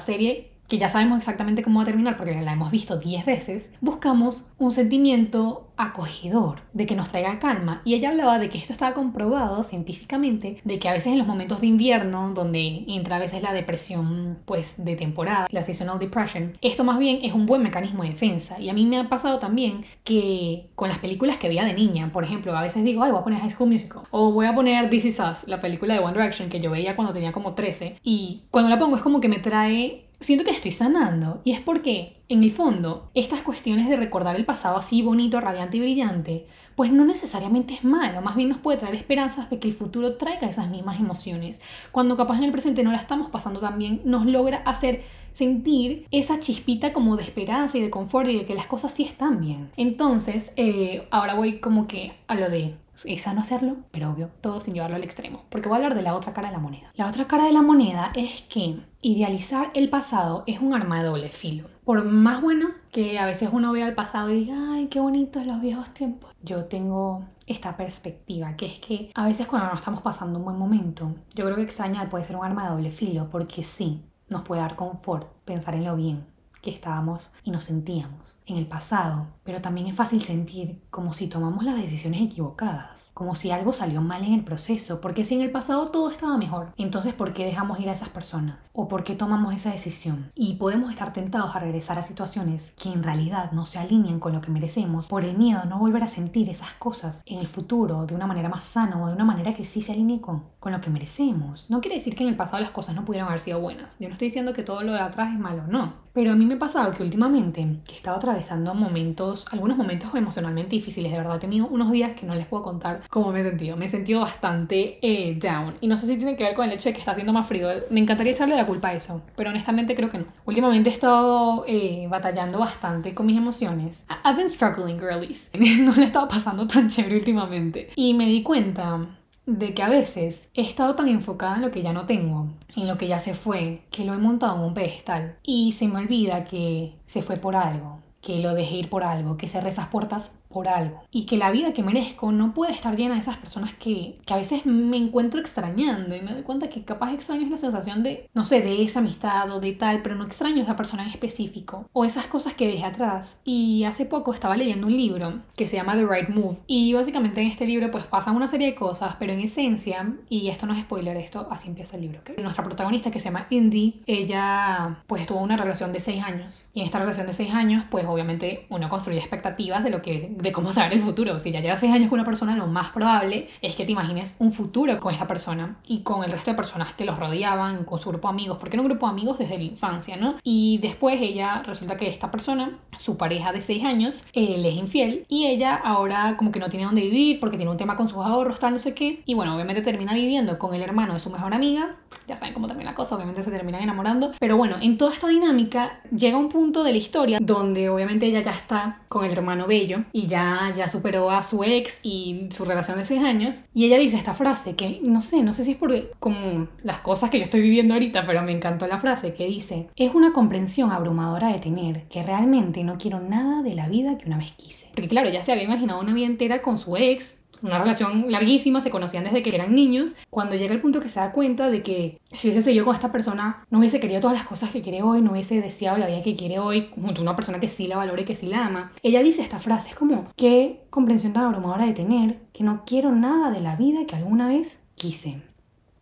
que 0.68 0.78
ya 0.78 0.88
sabemos 0.88 1.18
exactamente 1.18 1.62
cómo 1.62 1.78
va 1.78 1.82
a 1.82 1.87
terminar 1.87 2.16
porque 2.16 2.35
la 2.35 2.52
hemos 2.52 2.70
visto 2.70 2.99
10 2.99 3.25
veces, 3.25 3.70
buscamos 3.80 4.47
un 4.58 4.70
sentimiento 4.70 5.73
acogedor, 5.78 6.62
de 6.73 6.87
que 6.87 6.97
nos 6.97 7.08
traiga 7.08 7.38
calma. 7.38 7.82
Y 7.85 7.94
ella 7.94 8.11
hablaba 8.11 8.38
de 8.38 8.49
que 8.49 8.58
esto 8.58 8.73
estaba 8.73 8.94
comprobado 8.94 9.62
científicamente, 9.62 10.61
de 10.64 10.78
que 10.78 10.88
a 10.88 10.92
veces 10.92 11.12
en 11.12 11.18
los 11.18 11.26
momentos 11.26 11.61
de 11.61 11.68
invierno, 11.68 12.32
donde 12.35 12.85
entra 12.88 13.16
a 13.16 13.20
veces 13.20 13.42
la 13.42 13.52
depresión 13.52 14.38
pues 14.44 14.85
de 14.85 14.97
temporada, 14.97 15.47
la 15.50 15.62
seasonal 15.62 15.99
depression, 15.99 16.52
esto 16.61 16.85
más 16.85 16.99
bien 16.99 17.20
es 17.23 17.32
un 17.32 17.47
buen 17.47 17.62
mecanismo 17.62 18.02
de 18.02 18.11
defensa. 18.11 18.61
Y 18.61 18.68
a 18.68 18.75
mí 18.75 18.85
me 18.87 18.99
ha 18.99 19.08
pasado 19.08 19.38
también 19.38 19.85
que 20.04 20.68
con 20.75 20.88
las 20.88 20.99
películas 20.99 21.38
que 21.38 21.49
veía 21.49 21.64
de 21.64 21.75
niña, 21.75 22.11
por 22.12 22.25
ejemplo, 22.25 22.54
a 22.56 22.62
veces 22.62 22.85
digo, 22.85 23.02
ay, 23.02 23.12
voy 23.12 23.20
a 23.20 23.25
poner 23.25 23.40
High 23.40 23.50
School 23.50 23.70
Musical, 23.70 24.02
o 24.11 24.32
voy 24.32 24.47
a 24.47 24.54
poner 24.54 24.90
This 24.90 25.04
Is 25.06 25.20
Us, 25.20 25.49
la 25.49 25.61
película 25.61 25.94
de 25.94 26.00
One 26.00 26.12
Direction 26.12 26.50
que 26.50 26.61
yo 26.61 26.73
veía 26.73 26.97
cuando 26.97 27.14
tenía 27.14 27.32
como 27.32 27.54
13, 27.54 27.99
y 28.02 28.42
cuando 28.50 28.68
la 28.68 28.78
pongo 28.78 28.97
es 28.97 29.02
como 29.02 29.20
que 29.20 29.28
me 29.28 29.38
trae 29.38 30.07
siento 30.20 30.44
que 30.44 30.50
estoy 30.50 30.72
sanando. 30.72 31.40
Y 31.44 31.52
es 31.52 31.60
porque, 31.60 32.22
en 32.28 32.42
el 32.44 32.50
fondo, 32.50 33.10
estas 33.14 33.42
cuestiones 33.42 33.88
de 33.88 33.96
recordar 33.96 34.37
el 34.37 34.44
pasado 34.44 34.76
así 34.76 35.02
bonito, 35.02 35.40
radiante 35.40 35.76
y 35.76 35.80
brillante, 35.80 36.46
pues 36.76 36.92
no 36.92 37.04
necesariamente 37.04 37.75
es 37.75 37.82
malo, 37.82 38.22
más 38.22 38.37
bien 38.37 38.50
nos 38.50 38.58
puede 38.58 38.78
traer 38.78 38.94
esperanzas 38.94 39.50
de 39.50 39.58
que 39.58 39.66
el 39.66 39.75
futuro 39.75 40.14
traiga 40.14 40.48
esas 40.48 40.70
mismas 40.70 41.00
emociones. 41.00 41.60
Cuando 41.90 42.16
capaz 42.16 42.38
en 42.38 42.44
el 42.44 42.52
presente 42.52 42.84
no 42.84 42.92
la 42.92 42.98
estamos 42.98 43.30
pasando 43.30 43.58
tan 43.58 43.78
bien, 43.78 44.00
nos 44.04 44.26
logra 44.26 44.58
hacer 44.58 45.02
sentir 45.32 46.06
esa 46.10 46.38
chispita 46.38 46.92
como 46.92 47.16
de 47.16 47.25
esperanza 47.25 47.78
y 47.78 47.80
de 47.80 47.90
confort 47.90 48.28
y 48.28 48.38
de 48.38 48.44
que 48.44 48.54
las 48.54 48.66
cosas 48.66 48.92
sí 48.92 49.02
están 49.02 49.40
bien. 49.40 49.70
Entonces, 49.76 50.52
eh, 50.56 51.06
ahora 51.10 51.34
voy 51.34 51.58
como 51.58 51.88
que 51.88 52.12
a 52.28 52.34
lo 52.37 52.48
de 52.48 52.75
es 53.04 53.22
sano 53.22 53.40
hacerlo, 53.40 53.76
pero 53.90 54.10
obvio, 54.10 54.30
todo 54.40 54.60
sin 54.60 54.74
llevarlo 54.74 54.96
al 54.96 55.04
extremo, 55.04 55.44
porque 55.48 55.68
voy 55.68 55.76
a 55.76 55.78
hablar 55.78 55.94
de 55.94 56.02
la 56.02 56.14
otra 56.14 56.32
cara 56.32 56.48
de 56.48 56.54
la 56.54 56.60
moneda. 56.60 56.92
La 56.94 57.08
otra 57.08 57.26
cara 57.26 57.44
de 57.44 57.52
la 57.52 57.62
moneda 57.62 58.12
es 58.14 58.42
que 58.42 58.80
idealizar 59.00 59.70
el 59.74 59.88
pasado 59.88 60.44
es 60.46 60.60
un 60.60 60.74
arma 60.74 60.98
de 60.98 61.08
doble 61.08 61.30
filo. 61.30 61.68
Por 61.84 62.04
más 62.04 62.42
bueno 62.42 62.68
que 62.90 63.18
a 63.18 63.26
veces 63.26 63.50
uno 63.52 63.72
vea 63.72 63.88
el 63.88 63.94
pasado 63.94 64.30
y 64.30 64.40
diga, 64.40 64.72
ay, 64.72 64.88
qué 64.88 65.00
bonitos 65.00 65.46
los 65.46 65.60
viejos 65.60 65.94
tiempos, 65.94 66.34
yo 66.42 66.64
tengo 66.66 67.24
esta 67.46 67.76
perspectiva, 67.76 68.56
que 68.56 68.66
es 68.66 68.78
que 68.78 69.10
a 69.14 69.24
veces 69.24 69.46
cuando 69.46 69.68
no 69.68 69.74
estamos 69.74 70.02
pasando 70.02 70.38
un 70.38 70.44
buen 70.44 70.58
momento, 70.58 71.14
yo 71.34 71.44
creo 71.44 71.56
que 71.56 71.62
extrañar 71.62 72.10
puede 72.10 72.24
ser 72.24 72.36
un 72.36 72.44
arma 72.44 72.64
de 72.64 72.70
doble 72.70 72.90
filo, 72.90 73.28
porque 73.30 73.62
sí, 73.62 74.02
nos 74.28 74.42
puede 74.42 74.60
dar 74.60 74.76
confort 74.76 75.26
pensar 75.44 75.74
en 75.74 75.84
lo 75.84 75.96
bien 75.96 76.38
estábamos 76.68 77.30
y 77.44 77.50
nos 77.50 77.64
sentíamos 77.64 78.40
en 78.46 78.56
el 78.56 78.66
pasado. 78.66 79.26
Pero 79.44 79.60
también 79.60 79.87
es 79.87 79.96
fácil 79.96 80.20
sentir 80.20 80.82
como 80.90 81.14
si 81.14 81.26
tomamos 81.26 81.64
las 81.64 81.76
decisiones 81.76 82.20
equivocadas, 82.20 83.10
como 83.14 83.34
si 83.34 83.50
algo 83.50 83.72
salió 83.72 84.00
mal 84.00 84.25
en 84.25 84.34
el 84.34 84.44
proceso, 84.44 85.00
porque 85.00 85.25
si 85.25 85.34
en 85.34 85.42
el 85.42 85.50
pasado 85.50 85.88
todo 85.88 86.10
estaba 86.10 86.37
mejor, 86.37 86.72
entonces 86.76 87.14
¿por 87.14 87.32
qué 87.32 87.44
dejamos 87.44 87.80
ir 87.80 87.88
a 87.88 87.92
esas 87.92 88.08
personas? 88.10 88.58
¿O 88.72 88.88
por 88.88 89.04
qué 89.04 89.14
tomamos 89.14 89.54
esa 89.54 89.70
decisión? 89.70 90.30
Y 90.34 90.54
podemos 90.54 90.90
estar 90.90 91.12
tentados 91.12 91.54
a 91.56 91.60
regresar 91.60 91.98
a 91.98 92.02
situaciones 92.02 92.72
que 92.80 92.92
en 92.92 93.02
realidad 93.02 93.52
no 93.52 93.66
se 93.66 93.78
alinean 93.78 94.20
con 94.20 94.32
lo 94.32 94.40
que 94.40 94.50
merecemos 94.50 95.06
por 95.06 95.25
el 95.25 95.37
miedo 95.37 95.60
a 95.60 95.64
no 95.64 95.78
volver 95.78 96.02
a 96.02 96.08
sentir 96.08 96.48
esas 96.48 96.72
cosas 96.72 97.22
en 97.26 97.38
el 97.38 97.46
futuro 97.46 98.06
de 98.06 98.14
una 98.14 98.26
manera 98.26 98.48
más 98.48 98.64
sana 98.64 99.02
o 99.02 99.06
de 99.06 99.14
una 99.14 99.25
manera 99.25 99.54
que 99.54 99.64
sí 99.64 99.80
se 99.80 99.92
alinee 99.92 100.20
con, 100.20 100.44
con 100.60 100.72
lo 100.72 100.80
que 100.80 100.90
merecemos. 100.90 101.68
No 101.68 101.80
quiere 101.80 101.96
decir 101.96 102.14
que 102.14 102.22
en 102.25 102.30
el 102.30 102.37
pasado 102.37 102.60
las 102.60 102.70
cosas 102.70 102.94
no 102.94 103.04
pudieran 103.04 103.28
haber 103.28 103.40
sido 103.40 103.60
buenas. 103.60 103.98
Yo 103.98 104.08
no 104.08 104.14
estoy 104.14 104.28
diciendo 104.28 104.52
que 104.52 104.62
todo 104.62 104.82
lo 104.82 104.92
de 104.92 105.00
atrás 105.00 105.32
es 105.32 105.38
malo, 105.38 105.64
no. 105.66 106.07
Pero 106.18 106.32
a 106.32 106.34
mí 106.34 106.46
me 106.46 106.54
ha 106.54 106.58
pasado 106.58 106.90
que 106.90 107.04
últimamente 107.04 107.60
he 107.88 107.94
estado 107.94 108.16
atravesando 108.16 108.75
momentos, 108.75 109.46
algunos 109.52 109.76
momentos 109.76 110.12
emocionalmente 110.16 110.75
difíciles, 110.75 111.12
de 111.12 111.18
verdad 111.18 111.37
he 111.37 111.38
tenido 111.38 111.68
unos 111.68 111.92
días 111.92 112.16
que 112.18 112.26
no 112.26 112.34
les 112.34 112.44
puedo 112.44 112.64
contar 112.64 113.02
cómo 113.08 113.30
me 113.30 113.38
he 113.38 113.44
sentido. 113.44 113.76
Me 113.76 113.87
he 113.87 113.88
sentido 113.88 114.22
bastante 114.22 114.98
eh, 115.00 115.38
down. 115.40 115.76
Y 115.80 115.87
no 115.87 115.96
sé 115.96 116.08
si 116.08 116.16
tiene 116.16 116.34
que 116.34 116.42
ver 116.42 116.56
con 116.56 116.66
el 116.66 116.72
hecho 116.72 116.88
de 116.88 116.94
que 116.94 116.98
está 116.98 117.12
haciendo 117.12 117.32
más 117.32 117.46
frío. 117.46 117.68
Me 117.90 118.00
encantaría 118.00 118.32
echarle 118.32 118.56
la 118.56 118.66
culpa 118.66 118.88
a 118.88 118.94
eso, 118.94 119.22
pero 119.37 119.50
honestamente 119.50 119.94
creo 119.94 120.10
que 120.10 120.18
no. 120.18 120.25
Últimamente 120.44 120.90
he 120.90 120.92
estado 120.92 121.64
eh, 121.68 122.08
batallando 122.10 122.58
bastante 122.58 123.14
con 123.14 123.25
mis 123.25 123.38
emociones. 123.38 124.04
I've 124.25 124.37
been 124.37 124.48
struggling, 124.48 124.98
girlies. 124.98 125.52
no 125.54 125.92
le 125.92 126.02
he 126.02 126.06
estado 126.06 126.26
pasando 126.26 126.66
tan 126.66 126.88
chévere 126.88 127.14
últimamente. 127.14 127.90
Y 127.94 128.14
me 128.14 128.26
di 128.26 128.42
cuenta 128.42 129.06
de 129.48 129.72
que 129.72 129.82
a 129.82 129.88
veces 129.88 130.50
he 130.52 130.60
estado 130.60 130.94
tan 130.94 131.08
enfocada 131.08 131.56
en 131.56 131.62
lo 131.62 131.70
que 131.70 131.82
ya 131.82 131.94
no 131.94 132.04
tengo, 132.04 132.48
en 132.76 132.86
lo 132.86 132.98
que 132.98 133.08
ya 133.08 133.18
se 133.18 133.32
fue, 133.32 133.80
que 133.90 134.04
lo 134.04 134.12
he 134.12 134.18
montado 134.18 134.56
en 134.56 134.64
un 134.64 134.74
pedestal 134.74 135.36
y 135.42 135.72
se 135.72 135.88
me 135.88 136.00
olvida 136.00 136.44
que 136.44 136.92
se 137.06 137.22
fue 137.22 137.36
por 137.38 137.56
algo, 137.56 137.98
que 138.20 138.40
lo 138.40 138.52
dejé 138.52 138.76
ir 138.76 138.90
por 138.90 139.04
algo, 139.04 139.38
que 139.38 139.48
cerré 139.48 139.70
esas 139.70 139.86
puertas 139.86 140.32
por 140.48 140.68
algo. 140.68 141.02
Y 141.10 141.26
que 141.26 141.36
la 141.36 141.50
vida 141.50 141.72
que 141.72 141.82
merezco 141.82 142.32
no 142.32 142.54
puede 142.54 142.72
estar 142.72 142.96
llena 142.96 143.14
de 143.14 143.20
esas 143.20 143.36
personas 143.36 143.72
que, 143.74 144.18
que 144.24 144.34
a 144.34 144.36
veces 144.36 144.66
me 144.66 144.96
encuentro 144.96 145.40
extrañando 145.40 146.16
y 146.16 146.20
me 146.20 146.32
doy 146.32 146.42
cuenta 146.42 146.68
que 146.68 146.84
capaz 146.84 147.12
extraño 147.12 147.42
es 147.42 147.50
la 147.50 147.58
sensación 147.58 148.02
de, 148.02 148.28
no 148.34 148.44
sé, 148.44 148.60
de 148.60 148.82
esa 148.82 149.00
amistad 149.00 149.50
o 149.50 149.60
de 149.60 149.72
tal, 149.72 150.02
pero 150.02 150.14
no 150.14 150.24
extraño 150.24 150.60
a 150.60 150.62
esa 150.62 150.76
persona 150.76 151.02
en 151.02 151.10
específico. 151.10 151.88
O 151.92 152.04
esas 152.04 152.26
cosas 152.26 152.54
que 152.54 152.66
dejé 152.66 152.84
atrás. 152.84 153.38
Y 153.44 153.84
hace 153.84 154.04
poco 154.06 154.32
estaba 154.32 154.56
leyendo 154.56 154.86
un 154.86 154.96
libro 154.96 155.42
que 155.56 155.66
se 155.66 155.76
llama 155.76 155.94
The 155.94 156.06
Right 156.06 156.28
Move. 156.30 156.58
Y 156.66 156.92
básicamente 156.94 157.40
en 157.40 157.48
este 157.48 157.66
libro 157.66 157.90
pues 157.90 158.04
pasan 158.04 158.36
una 158.36 158.48
serie 158.48 158.68
de 158.68 158.74
cosas, 158.74 159.16
pero 159.18 159.32
en 159.32 159.40
esencia, 159.40 160.14
y 160.28 160.48
esto 160.48 160.66
no 160.66 160.74
es 160.74 160.80
spoiler, 160.80 161.16
esto 161.16 161.46
así 161.50 161.68
empieza 161.68 161.96
el 161.96 162.02
libro, 162.02 162.20
¿ok? 162.20 162.38
Nuestra 162.38 162.64
protagonista 162.64 163.10
que 163.10 163.20
se 163.20 163.26
llama 163.26 163.46
Indy, 163.50 164.00
ella 164.06 165.02
pues 165.06 165.26
tuvo 165.26 165.40
una 165.40 165.56
relación 165.56 165.92
de 165.92 166.00
seis 166.00 166.22
años. 166.22 166.70
Y 166.74 166.80
en 166.80 166.86
esta 166.86 166.98
relación 166.98 167.26
de 167.26 167.32
seis 167.32 167.52
años 167.52 167.84
pues 167.90 168.06
obviamente 168.06 168.66
uno 168.70 168.88
construye 168.88 169.18
expectativas 169.18 169.84
de 169.84 169.90
lo 169.90 170.02
que 170.02 170.34
de 170.38 170.52
cómo 170.52 170.73
saber 170.73 170.92
el 170.92 171.00
futuro. 171.00 171.38
Si 171.38 171.50
ya 171.50 171.61
llevas 171.61 171.80
seis 171.80 171.92
años 171.92 172.09
con 172.09 172.18
una 172.18 172.25
persona, 172.25 172.57
lo 172.57 172.66
más 172.66 172.90
probable 172.90 173.49
es 173.61 173.76
que 173.76 173.85
te 173.85 173.92
imagines 173.92 174.37
un 174.38 174.52
futuro 174.52 174.99
con 175.00 175.14
esa 175.14 175.26
persona 175.26 175.76
y 175.87 176.00
con 176.02 176.25
el 176.25 176.30
resto 176.30 176.50
de 176.50 176.57
personas 176.57 176.92
que 176.92 177.04
los 177.04 177.18
rodeaban, 177.18 177.85
con 177.85 177.99
su 177.99 178.09
grupo 178.11 178.28
de 178.28 178.35
amigos, 178.35 178.59
porque 178.59 178.76
era 178.76 178.83
un 178.83 178.88
grupo 178.88 179.07
de 179.07 179.12
amigos 179.12 179.38
desde 179.38 179.59
la 179.59 179.64
infancia, 179.64 180.16
¿no? 180.16 180.37
Y 180.42 180.78
después 180.78 181.21
ella, 181.21 181.62
resulta 181.64 181.97
que 181.97 182.09
esta 182.09 182.30
persona, 182.30 182.78
su 182.99 183.16
pareja 183.16 183.52
de 183.52 183.61
seis 183.62 183.85
años, 183.85 184.23
él 184.33 184.64
es 184.64 184.75
infiel 184.75 185.25
y 185.28 185.47
ella 185.47 185.75
ahora 185.75 186.37
como 186.37 186.52
que 186.52 186.61
no 186.61 186.68
tiene 186.68 186.87
dónde 186.87 187.02
vivir 187.02 187.40
porque 187.40 187.57
tiene 187.57 187.71
un 187.71 187.76
tema 187.76 187.97
con 187.97 188.09
sus 188.09 188.18
ahorros, 188.18 188.59
tal, 188.59 188.73
no 188.73 188.78
sé 188.78 188.95
qué. 188.95 189.23
Y 189.25 189.35
bueno, 189.35 189.54
obviamente 189.54 189.83
termina 189.83 190.14
viviendo 190.14 190.59
con 190.59 190.75
el 190.75 190.83
hermano 190.83 191.14
de 191.14 191.21
su 191.21 191.30
mejor 191.30 191.54
amiga. 191.54 191.97
Ya 192.26 192.36
saben 192.36 192.54
cómo 192.54 192.66
termina 192.66 192.90
la 192.90 192.94
cosa, 192.94 193.16
obviamente 193.16 193.42
se 193.42 193.50
terminan 193.50 193.82
enamorando. 193.82 194.32
Pero 194.38 194.56
bueno, 194.56 194.76
en 194.80 194.98
toda 194.98 195.14
esta 195.14 195.28
dinámica 195.28 196.00
llega 196.14 196.36
un 196.36 196.48
punto 196.48 196.84
de 196.84 196.92
la 196.92 196.98
historia 196.98 197.38
donde 197.40 197.88
obviamente 197.88 198.26
ella 198.26 198.42
ya 198.42 198.50
está 198.50 199.00
con 199.08 199.24
el 199.24 199.32
hermano 199.32 199.66
bello 199.66 200.04
y 200.12 200.26
ya, 200.26 200.72
ya 200.76 200.88
superó 200.88 201.30
a 201.30 201.42
su 201.42 201.64
ex 201.64 202.00
y 202.02 202.48
su 202.50 202.64
relación 202.64 202.98
de 202.98 203.04
seis 203.04 203.22
años. 203.22 203.56
Y 203.74 203.86
ella 203.86 203.98
dice 203.98 204.16
esta 204.16 204.34
frase 204.34 204.76
que 204.76 205.00
no 205.02 205.20
sé, 205.20 205.42
no 205.42 205.52
sé 205.52 205.64
si 205.64 205.72
es 205.72 205.76
por 205.76 205.88
como 206.18 206.68
las 206.82 206.98
cosas 206.98 207.30
que 207.30 207.38
yo 207.38 207.44
estoy 207.44 207.62
viviendo 207.62 207.94
ahorita, 207.94 208.26
pero 208.26 208.42
me 208.42 208.52
encantó 208.52 208.86
la 208.86 209.00
frase 209.00 209.32
que 209.32 209.46
dice, 209.46 209.88
es 209.96 210.14
una 210.14 210.32
comprensión 210.32 210.92
abrumadora 210.92 211.48
de 211.48 211.58
tener 211.58 212.04
que 212.08 212.22
realmente 212.22 212.84
no 212.84 212.98
quiero 212.98 213.20
nada 213.20 213.62
de 213.62 213.74
la 213.74 213.88
vida 213.88 214.18
que 214.18 214.26
una 214.26 214.38
vez 214.38 214.52
quise. 214.52 214.90
Porque 214.94 215.08
claro, 215.08 215.30
ya 215.30 215.42
se 215.42 215.52
había 215.52 215.64
imaginado 215.64 216.00
una 216.00 216.12
vida 216.12 216.26
entera 216.26 216.62
con 216.62 216.78
su 216.78 216.96
ex, 216.96 217.40
una 217.62 217.78
relación 217.78 218.30
larguísima, 218.30 218.80
se 218.80 218.90
conocían 218.90 219.24
desde 219.24 219.42
que 219.42 219.54
eran 219.54 219.74
niños, 219.74 220.14
cuando 220.30 220.56
llega 220.56 220.74
el 220.74 220.80
punto 220.80 221.00
que 221.00 221.08
se 221.08 221.20
da 221.20 221.32
cuenta 221.32 221.70
de 221.70 221.82
que 221.82 222.20
si 222.32 222.48
hubiese 222.48 222.62
seguido 222.62 222.84
con 222.84 222.94
esta 222.94 223.12
persona, 223.12 223.64
no 223.70 223.78
hubiese 223.78 224.00
querido 224.00 224.20
todas 224.20 224.36
las 224.36 224.46
cosas 224.46 224.70
que 224.70 224.82
quiere 224.82 225.02
hoy, 225.02 225.22
no 225.22 225.32
hubiese 225.32 225.60
deseado 225.60 225.98
la 225.98 226.06
vida 226.06 226.22
que 226.22 226.36
quiere 226.36 226.58
hoy, 226.58 226.90
junto 226.94 227.20
a 227.20 227.22
una 227.22 227.36
persona 227.36 227.60
que 227.60 227.68
sí 227.68 227.86
la 227.86 227.96
valore 227.96 228.24
que 228.24 228.34
sí 228.34 228.46
la 228.46 228.66
ama. 228.66 228.92
Ella 229.02 229.22
dice 229.22 229.42
esta 229.42 229.58
frase, 229.58 229.90
es 229.90 229.96
como, 229.96 230.28
qué 230.36 230.84
comprensión 230.90 231.32
tan 231.32 231.44
abrumadora 231.44 231.86
de 231.86 231.94
tener, 231.94 232.38
que 232.52 232.64
no 232.64 232.82
quiero 232.86 233.12
nada 233.12 233.50
de 233.50 233.60
la 233.60 233.76
vida 233.76 234.06
que 234.06 234.16
alguna 234.16 234.48
vez 234.48 234.80
quise. 234.94 235.47